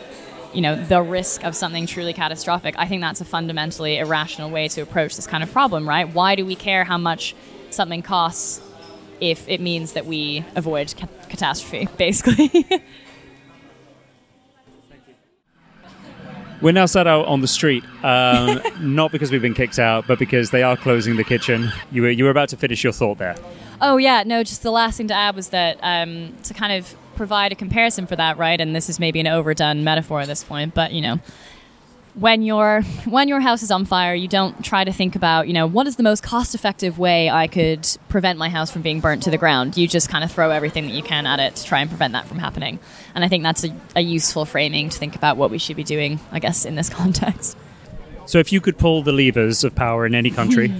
you 0.52 0.62
know 0.62 0.76
the 0.76 1.02
risk 1.02 1.44
of 1.44 1.56
something 1.56 1.86
truly 1.86 2.14
catastrophic, 2.14 2.76
I 2.78 2.88
think 2.88 3.02
that's 3.02 3.22
a 3.22 3.26
fundamentally 3.26 4.00
irrational 4.00 4.50
way 4.50 4.68
to 4.70 4.82
approach 4.82 5.16
this 5.16 5.28
kind 5.28 5.44
of 5.44 5.52
problem, 5.52 5.88
right? 5.88 6.12
Why 6.12 6.36
do 6.36 6.46
we 6.46 6.56
care 6.56 6.84
how 6.84 6.98
much 6.98 7.36
something 7.70 8.02
costs 8.02 8.62
if 9.20 9.48
it 9.48 9.62
means 9.62 9.94
that 9.94 10.06
we 10.06 10.46
avoid 10.56 10.94
ca- 10.98 11.08
catastrophe, 11.30 11.88
basically? 11.98 12.66
We're 16.62 16.74
now 16.74 16.86
sat 16.86 17.08
out 17.08 17.26
on 17.26 17.42
the 17.42 17.48
street, 17.48 17.84
um, 18.04 18.62
not 18.82 19.12
because 19.12 19.32
we've 19.32 19.42
been 19.42 19.54
kicked 19.54 19.80
out, 19.80 20.08
but 20.08 20.20
because 20.20 20.52
they 20.52 20.64
are 20.64 20.76
closing 20.76 21.16
the 21.16 21.24
kitchen. 21.24 21.72
You 21.92 22.02
were 22.02 22.10
you 22.10 22.26
were 22.26 22.30
about 22.30 22.50
to 22.50 22.58
finish 22.58 22.84
your 22.84 22.94
thought 22.94 23.18
there. 23.18 23.36
Oh 23.82 23.98
yeah, 23.98 24.24
no. 24.26 24.44
Just 24.44 24.64
the 24.64 24.72
last 24.72 24.98
thing 24.98 25.08
to 25.08 25.14
add 25.14 25.36
was 25.36 25.50
that 25.50 25.78
um, 25.82 26.36
to 26.44 26.54
kind 26.54 26.74
of 26.74 26.94
provide 27.16 27.52
a 27.52 27.56
comparison 27.56 28.08
for 28.08 28.16
that, 28.16 28.38
right? 28.38 28.60
And 28.60 28.76
this 28.76 28.90
is 28.90 29.00
maybe 29.00 29.20
an 29.20 29.28
overdone 29.28 29.84
metaphor 29.84 30.22
at 30.22 30.28
this 30.28 30.44
point, 30.44 30.74
but 30.74 30.92
you 30.92 31.02
know, 31.02 31.20
when 32.20 32.42
your 32.42 32.82
when 33.06 33.28
your 33.30 33.40
house 33.40 33.64
is 33.64 33.72
on 33.72 33.86
fire, 33.86 34.14
you 34.14 34.28
don't 34.28 34.64
try 34.64 34.84
to 34.84 34.92
think 34.92 35.16
about, 35.16 35.48
you 35.48 35.54
know, 35.54 35.68
what 35.68 35.88
is 35.88 35.96
the 35.96 36.04
most 36.04 36.22
cost-effective 36.22 37.00
way 37.00 37.30
I 37.30 37.48
could 37.48 37.88
prevent 38.10 38.38
my 38.38 38.50
house 38.50 38.70
from 38.72 38.82
being 38.82 39.00
burnt 39.00 39.24
to 39.24 39.32
the 39.32 39.38
ground. 39.38 39.78
You 39.78 39.88
just 39.88 40.10
kind 40.10 40.24
of 40.24 40.32
throw 40.32 40.52
everything 40.52 40.86
that 40.88 40.94
you 40.94 41.02
can 41.02 41.26
at 41.26 41.40
it 41.40 41.56
to 41.56 41.64
try 41.64 41.80
and 41.80 41.90
prevent 41.90 42.14
that 42.14 42.28
from 42.28 42.40
happening. 42.40 42.80
And 43.16 43.24
I 43.24 43.30
think 43.30 43.44
that's 43.44 43.64
a, 43.64 43.74
a 43.96 44.02
useful 44.02 44.46
framing 44.46 44.90
to 44.90 44.98
think 44.98 45.16
about 45.16 45.38
what 45.38 45.50
we 45.50 45.58
should 45.58 45.78
be 45.78 45.84
doing, 45.84 46.20
I 46.32 46.40
guess, 46.40 46.66
in 46.66 46.76
this 46.76 46.90
context. 47.00 47.58
So, 48.26 48.38
if 48.38 48.52
you 48.52 48.62
could 48.62 48.78
pull 48.78 49.02
the 49.02 49.14
levers 49.14 49.64
of 49.64 49.74
power 49.74 50.06
in 50.06 50.14
any 50.14 50.30
country, 50.30 50.72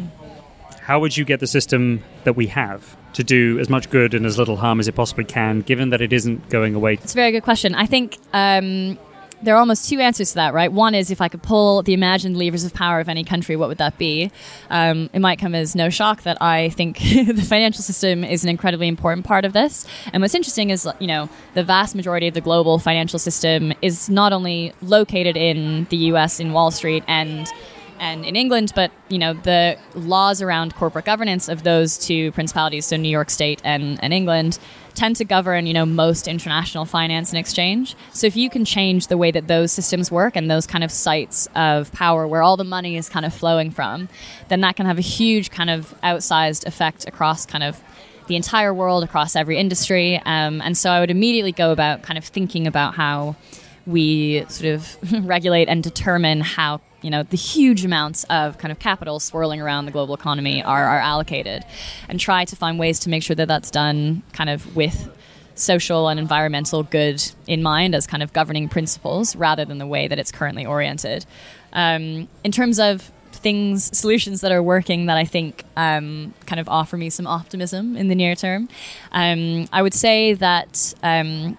how 0.82 1.00
would 1.00 1.16
you 1.16 1.24
get 1.26 1.40
the 1.40 1.48
system 1.48 2.04
that 2.26 2.34
we 2.34 2.48
have 2.48 2.98
to 3.14 3.24
do 3.24 3.58
as 3.60 3.70
much 3.70 3.90
good 3.90 4.14
and 4.14 4.26
as 4.26 4.38
little 4.38 4.58
harm 4.58 4.80
as 4.80 4.88
it 4.88 4.96
possibly 4.96 5.24
can, 5.24 5.62
given 5.62 5.90
that 5.92 6.02
it 6.02 6.12
isn't 6.14 6.50
going 6.50 6.76
away? 6.76 6.94
It's 6.94 7.14
a 7.14 7.16
very 7.16 7.32
good 7.32 7.44
question. 7.44 7.76
I 7.76 7.86
think 7.86 8.18
um, 8.34 9.00
there 9.42 9.56
are 9.56 9.60
almost 9.60 9.90
two 9.90 10.00
answers 10.00 10.30
to 10.30 10.36
that, 10.36 10.54
right? 10.54 10.72
One 10.72 10.96
is 10.96 11.12
if 11.12 11.22
I 11.22 11.28
could 11.28 11.42
pull 11.42 11.82
the 11.84 11.94
imagined 11.94 12.38
levers 12.38 12.64
of 12.64 12.74
power 12.74 13.00
of 13.00 13.10
any 13.10 13.24
country, 13.24 13.56
what 13.56 13.70
would 13.70 13.78
that 13.78 13.98
be? 13.98 14.32
Um, 14.70 15.10
it 15.14 15.20
might 15.20 15.40
come 15.40 15.56
as 15.56 15.76
no 15.76 15.90
shock 15.90 16.24
that 16.24 16.42
I 16.42 16.70
think 16.70 17.00
the 17.00 17.46
financial 17.48 17.82
system 17.82 18.24
is 18.24 18.44
an 18.44 18.50
incredibly 18.50 18.88
important 18.88 19.26
part 19.26 19.46
of 19.46 19.54
this. 19.54 19.86
And 20.14 20.22
what's 20.22 20.36
interesting 20.36 20.70
is, 20.70 20.88
you 21.00 21.08
know, 21.08 21.30
the 21.54 21.64
vast 21.64 21.96
majority 21.96 22.28
of 22.28 22.34
the 22.34 22.42
global 22.42 22.80
financial 22.80 23.20
system 23.20 23.74
is 23.82 24.10
not 24.10 24.34
only 24.34 24.74
located 24.82 25.38
in 25.38 25.86
the 25.90 25.98
US, 25.98 26.40
in 26.40 26.54
Wall 26.54 26.72
Street, 26.72 27.04
and 27.08 27.48
and 28.00 28.26
in 28.26 28.36
England, 28.36 28.72
but 28.76 28.92
you 29.10 29.18
know 29.18 29.34
the 29.34 29.78
laws 29.94 30.42
around 30.42 30.76
corporate 30.76 31.06
governance 31.06 31.50
of 31.50 31.64
those 31.64 31.98
two 31.98 32.32
principalities, 32.32 32.86
so 32.86 32.98
New 32.98 33.10
York 33.10 33.30
State 33.30 33.62
and, 33.64 34.02
and 34.04 34.14
England, 34.14 34.60
tend 34.96 35.16
to 35.18 35.26
govern 35.26 35.66
you 35.66 35.74
know 35.74 35.86
most 35.86 36.28
international 36.28 36.86
finance 36.86 37.32
and 37.32 37.40
exchange. 37.40 37.96
So 38.12 38.28
if 38.28 38.36
you 38.36 38.50
can 38.50 38.66
change 38.66 39.08
the 39.08 39.18
way 39.18 39.32
that 39.32 39.48
those 39.48 39.72
systems 39.72 40.12
work 40.12 40.36
and 40.36 40.50
those 40.50 40.66
kind 40.66 40.84
of 40.84 40.92
sites 40.92 41.48
of 41.56 41.92
power 41.92 42.28
where 42.28 42.42
all 42.42 42.58
the 42.58 42.64
money 42.64 42.98
is 42.98 43.10
kind 43.10 43.26
of 43.26 43.34
flowing 43.34 43.72
from, 43.72 44.10
then 44.48 44.62
that 44.62 44.76
can 44.76 44.86
have 44.86 44.98
a 44.98 45.02
huge 45.02 45.52
kind 45.52 45.70
of 45.70 45.94
outsized 46.04 46.66
effect 46.66 47.08
across 47.08 47.46
kind 47.46 47.64
of 47.64 47.82
the 48.28 48.36
entire 48.36 48.74
world, 48.74 49.04
across 49.04 49.36
every 49.36 49.58
industry. 49.58 50.18
Um, 50.24 50.62
and 50.62 50.78
so 50.78 50.92
I 50.92 51.00
would 51.00 51.10
immediately 51.10 51.52
go 51.52 51.72
about 51.72 52.04
kind 52.04 52.18
of 52.18 52.24
thinking 52.24 52.68
about 52.68 52.94
how 52.94 53.36
we 53.86 54.46
sort 54.50 54.76
of 54.76 54.98
regulate 55.26 55.68
and 55.68 55.84
determine 55.84 56.42
how 56.42 56.80
you 57.02 57.10
know 57.10 57.24
the 57.24 57.38
huge 57.38 57.86
amounts 57.86 58.24
of 58.26 58.58
kind 58.58 58.72
of 58.72 58.80
capital 58.80 59.20
swirling 59.20 59.62
around 59.62 59.86
the 59.86 59.92
global 59.92 60.14
economy 60.14 60.62
are, 60.64 60.86
are 60.86 61.00
allocated 61.00 61.64
and 62.08 62.20
try 62.20 62.46
to 62.46 62.56
find 62.56 62.80
ways 62.80 63.00
to 63.00 63.10
make 63.10 63.24
sure 63.24 63.36
that 63.36 63.48
that's 63.48 63.72
done 63.72 64.24
kind 64.34 64.50
of 64.50 64.76
with 64.76 65.10
social 65.56 66.08
and 66.08 66.20
environmental 66.20 66.84
good 66.84 67.22
in 67.48 67.62
mind 67.62 67.94
as 67.94 68.08
kind 68.08 68.24
of 68.24 68.32
governing 68.34 68.70
principles 68.70 69.36
rather 69.36 69.66
than 69.66 69.78
the 69.78 69.88
way 69.88 70.08
that 70.08 70.18
it's 70.18 70.32
currently 70.32 70.66
oriented. 70.66 71.26
Um, 71.74 72.30
in 72.44 72.52
terms 72.52 72.80
of 72.80 73.12
things 73.32 73.98
solutions 73.98 74.42
that 74.42 74.52
are 74.52 74.62
working 74.62 75.06
that 75.06 75.16
i 75.16 75.24
think 75.24 75.64
um, 75.78 76.34
kind 76.46 76.60
of 76.60 76.68
offer 76.68 76.98
me 76.98 77.10
some 77.10 77.26
optimism 77.26 77.96
in 77.96 78.10
the 78.10 78.16
near 78.16 78.36
term 78.36 78.68
um, 79.14 79.66
i 79.72 79.82
would 79.82 79.94
say 79.94 80.34
that 80.34 80.94
um, 81.04 81.58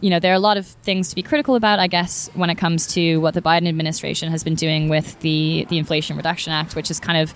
you 0.00 0.10
know, 0.10 0.20
there 0.20 0.32
are 0.32 0.36
a 0.36 0.40
lot 0.40 0.56
of 0.56 0.66
things 0.66 1.08
to 1.08 1.14
be 1.14 1.22
critical 1.22 1.54
about, 1.54 1.78
I 1.78 1.86
guess, 1.86 2.28
when 2.34 2.50
it 2.50 2.56
comes 2.56 2.86
to 2.94 3.16
what 3.18 3.34
the 3.34 3.42
Biden 3.42 3.66
administration 3.68 4.30
has 4.30 4.44
been 4.44 4.54
doing 4.54 4.88
with 4.88 5.18
the 5.20 5.66
the 5.68 5.78
Inflation 5.78 6.16
Reduction 6.16 6.52
Act, 6.52 6.76
which 6.76 6.90
is 6.90 7.00
kind 7.00 7.18
of 7.18 7.34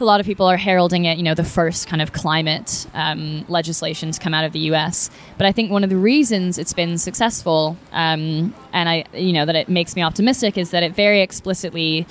a 0.00 0.04
lot 0.04 0.18
of 0.18 0.26
people 0.26 0.46
are 0.46 0.56
heralding 0.56 1.04
it, 1.04 1.16
you 1.16 1.22
know, 1.22 1.34
the 1.34 1.44
first 1.44 1.86
kind 1.86 2.02
of 2.02 2.12
climate 2.12 2.86
um, 2.94 3.44
legislation 3.48 4.10
to 4.10 4.18
come 4.18 4.34
out 4.34 4.44
of 4.44 4.52
the 4.52 4.58
U.S. 4.60 5.10
But 5.38 5.46
I 5.46 5.52
think 5.52 5.70
one 5.70 5.84
of 5.84 5.90
the 5.90 5.96
reasons 5.96 6.58
it's 6.58 6.72
been 6.72 6.98
successful, 6.98 7.76
um, 7.92 8.54
and 8.72 8.88
I, 8.88 9.04
you 9.14 9.32
know, 9.32 9.46
that 9.46 9.54
it 9.54 9.68
makes 9.68 9.94
me 9.94 10.02
optimistic, 10.02 10.58
is 10.58 10.70
that 10.70 10.82
it 10.82 10.94
very 10.94 11.20
explicitly 11.20 12.06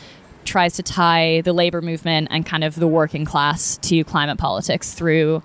tries 0.46 0.76
to 0.76 0.84
tie 0.84 1.42
the 1.42 1.54
labor 1.54 1.82
movement 1.82 2.30
and 2.32 2.46
kind 2.46 2.64
of 2.64 2.76
the 2.76 2.88
working 2.88 3.26
class 3.26 3.78
to 3.78 4.04
climate 4.06 4.38
politics 4.38 4.94
through 4.94 5.44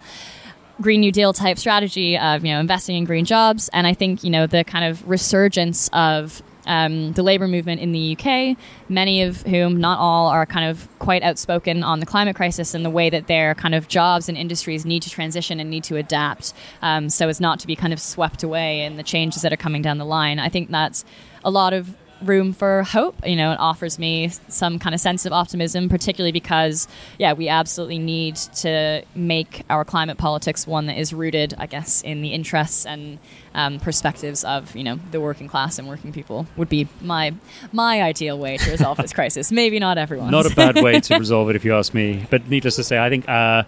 Green 0.80 1.00
New 1.00 1.12
Deal 1.12 1.32
type 1.32 1.58
strategy 1.58 2.18
of 2.18 2.44
you 2.44 2.52
know 2.52 2.60
investing 2.60 2.96
in 2.96 3.04
green 3.04 3.24
jobs, 3.24 3.68
and 3.72 3.86
I 3.86 3.94
think 3.94 4.22
you 4.22 4.30
know 4.30 4.46
the 4.46 4.64
kind 4.64 4.84
of 4.84 5.08
resurgence 5.08 5.88
of 5.92 6.42
um, 6.66 7.12
the 7.12 7.22
labor 7.22 7.48
movement 7.48 7.80
in 7.80 7.92
the 7.92 8.16
UK, 8.16 8.56
many 8.88 9.22
of 9.22 9.42
whom, 9.42 9.78
not 9.78 9.98
all, 9.98 10.28
are 10.28 10.44
kind 10.44 10.68
of 10.68 10.88
quite 10.98 11.22
outspoken 11.22 11.82
on 11.82 12.00
the 12.00 12.06
climate 12.06 12.36
crisis 12.36 12.74
and 12.74 12.84
the 12.84 12.90
way 12.90 13.08
that 13.08 13.28
their 13.28 13.54
kind 13.54 13.74
of 13.74 13.88
jobs 13.88 14.28
and 14.28 14.36
industries 14.36 14.84
need 14.84 15.02
to 15.02 15.10
transition 15.10 15.60
and 15.60 15.70
need 15.70 15.84
to 15.84 15.96
adapt 15.96 16.52
um, 16.82 17.08
so 17.08 17.28
as 17.28 17.40
not 17.40 17.60
to 17.60 17.66
be 17.66 17.76
kind 17.76 17.92
of 17.92 18.00
swept 18.00 18.42
away 18.42 18.82
in 18.82 18.96
the 18.96 19.02
changes 19.02 19.42
that 19.42 19.52
are 19.52 19.56
coming 19.56 19.80
down 19.80 19.98
the 19.98 20.04
line. 20.04 20.38
I 20.38 20.48
think 20.48 20.70
that's 20.70 21.04
a 21.44 21.50
lot 21.50 21.72
of 21.72 21.96
room 22.22 22.52
for 22.52 22.82
hope. 22.82 23.16
You 23.26 23.36
know, 23.36 23.52
it 23.52 23.58
offers 23.58 23.98
me 23.98 24.30
some 24.48 24.78
kind 24.78 24.94
of 24.94 25.00
sense 25.00 25.26
of 25.26 25.32
optimism, 25.32 25.88
particularly 25.88 26.32
because, 26.32 26.88
yeah, 27.18 27.32
we 27.32 27.48
absolutely 27.48 27.98
need 27.98 28.36
to 28.36 29.02
make 29.14 29.64
our 29.70 29.84
climate 29.84 30.18
politics 30.18 30.66
one 30.66 30.86
that 30.86 30.98
is 30.98 31.12
rooted, 31.12 31.54
I 31.58 31.66
guess, 31.66 32.02
in 32.02 32.22
the 32.22 32.32
interests 32.32 32.86
and 32.86 33.18
um, 33.54 33.80
perspectives 33.80 34.44
of 34.44 34.76
you 34.76 34.84
know 34.84 35.00
the 35.10 35.20
working 35.20 35.48
class 35.48 35.78
and 35.78 35.88
working 35.88 36.12
people. 36.12 36.46
Would 36.56 36.68
be 36.68 36.88
my 37.00 37.34
my 37.72 38.02
ideal 38.02 38.38
way 38.38 38.58
to 38.58 38.70
resolve 38.70 38.98
this 38.98 39.12
crisis. 39.14 39.50
Maybe 39.50 39.78
not 39.78 39.98
everyone. 39.98 40.30
Not 40.30 40.50
a 40.50 40.54
bad 40.54 40.76
way 40.76 41.00
to 41.00 41.18
resolve 41.18 41.50
it, 41.50 41.56
if 41.56 41.64
you 41.64 41.74
ask 41.74 41.94
me. 41.94 42.26
But 42.30 42.48
needless 42.48 42.76
to 42.76 42.84
say, 42.84 42.98
I 42.98 43.08
think 43.08 43.28
uh, 43.28 43.64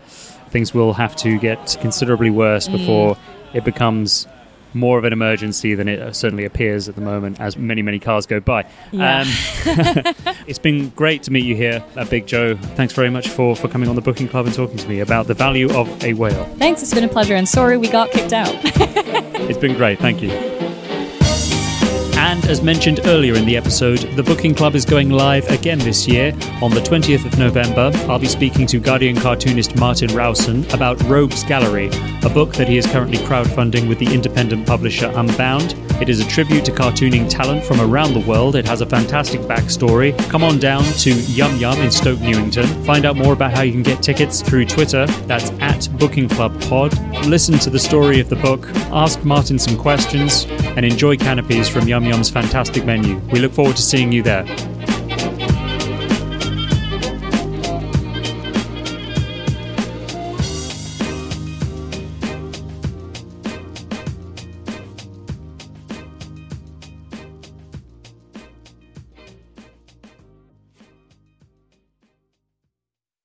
things 0.51 0.75
will 0.75 0.93
have 0.95 1.17
to 1.17 1.39
get 1.39 1.77
considerably 1.81 2.31
worse 2.31 2.69
before 2.69 3.15
mm. 3.15 3.19
it 3.55 3.65
becomes 3.65 4.27
more 4.75 4.99
of 4.99 5.05
an 5.05 5.13
emergency 5.13 5.75
than 5.75 5.89
it 5.89 6.15
certainly 6.15 6.45
appears 6.45 6.89
at 6.89 6.95
the 6.95 7.01
moment 7.01 7.41
as 7.41 7.57
many, 7.57 7.83
many 7.83 7.99
cars 7.99 8.27
go 8.27 8.41
by. 8.41 8.67
Yeah. 8.93 9.21
Um, 9.21 9.27
it's 10.47 10.59
been 10.59 10.91
great 10.91 11.23
to 11.25 11.33
meet 11.33 11.45
you 11.45 11.57
here 11.57 11.85
at 11.97 12.11
Big 12.11 12.27
Joe. 12.27 12.57
Thanks 12.57 12.93
very 12.93 13.11
much 13.11 13.29
for, 13.29 13.57
for 13.57 13.69
coming 13.69 13.89
on 13.89 13.97
the 13.97 14.03
Booking 14.03 14.29
Club 14.29 14.47
and 14.47 14.55
talking 14.55 14.77
to 14.77 14.89
me 14.89 15.01
about 15.01 15.27
the 15.27 15.35
value 15.35 15.71
of 15.77 16.05
a 16.05 16.15
whale. 16.15 16.45
Thanks, 16.57 16.83
it's 16.83 16.95
been 16.95 17.05
a 17.05 17.09
pleasure, 17.09 17.35
and 17.35 17.49
sorry 17.49 17.77
we 17.77 17.89
got 17.89 18.11
kicked 18.11 18.33
out. 18.33 18.49
it's 18.65 19.59
been 19.59 19.77
great, 19.77 19.99
thank 19.99 20.23
you. 20.23 20.68
And 22.19 22.45
as 22.47 22.63
mentioned 22.63 23.01
earlier 23.05 23.37
in 23.37 23.47
the 23.47 23.57
episode, 23.57 24.01
the 24.17 24.25
Booking 24.25 24.53
Club 24.53 24.75
is 24.75 24.85
going 24.85 25.09
live 25.09 25.49
again 25.51 25.79
this 25.79 26.09
year. 26.09 26.33
On 26.61 26.71
the 26.73 26.81
20th 26.81 27.25
of 27.25 27.39
November, 27.39 27.93
I'll 28.11 28.19
be 28.19 28.27
speaking 28.27 28.67
to 28.67 28.81
Guardian 28.81 29.15
cartoonist 29.15 29.77
Martin 29.77 30.11
Rowson 30.11 30.69
about 30.75 31.01
Rogues 31.05 31.45
Gallery, 31.45 31.91
a 32.25 32.29
book 32.29 32.55
that 32.55 32.69
he 32.69 32.77
is 32.77 32.87
currently 32.87 33.19
crowdfunding 33.19 33.89
with 33.89 34.01
the 34.01 34.13
independent 34.13 34.67
publisher 34.67 35.13
Unbound. 35.15 35.77
It 36.01 36.09
is 36.09 36.21
a 36.21 36.29
tribute 36.29 36.65
to 36.67 36.73
cartooning 36.73 37.29
talent 37.29 37.65
from 37.65 37.81
around 37.81 38.15
the 38.15 38.21
world. 38.21 38.55
It 38.55 38.65
has 38.67 38.81
a 38.81 38.87
fantastic 38.87 39.41
backstory. 39.43 40.17
Come 40.31 40.45
on 40.45 40.59
down 40.59 40.85
to 40.85 41.11
Yum 41.13 41.57
Yum 41.57 41.79
in 41.81 41.91
Stoke 41.91 42.21
Newington. 42.21 42.67
Find 42.85 43.05
out 43.05 43.17
more 43.17 43.33
about 43.33 43.53
how 43.53 43.63
you 43.63 43.73
can 43.73 43.83
get 43.83 44.03
tickets 44.03 44.41
through 44.41 44.67
Twitter. 44.67 45.07
That's 45.27 45.51
at 45.61 45.89
Booking 45.99 46.29
Club 46.29 46.61
Pod. 46.63 46.97
Listen 47.27 47.59
to 47.59 47.71
the 47.71 47.81
story 47.81 48.21
of 48.21 48.29
the 48.29 48.37
book, 48.37 48.69
ask 48.93 49.25
Martin 49.25 49.59
some 49.59 49.77
questions, 49.77 50.47
and 50.77 50.87
enjoy 50.87 51.17
canopies 51.17 51.69
from 51.69 51.89
Yum 51.89 52.05
Yum's 52.05 52.31
fantastic 52.31 52.85
menu. 52.85 53.19
We 53.33 53.41
look 53.41 53.53
forward 53.53 53.77
to 53.77 53.83
seeing 53.83 54.13
you 54.13 54.23
there. 54.23 54.45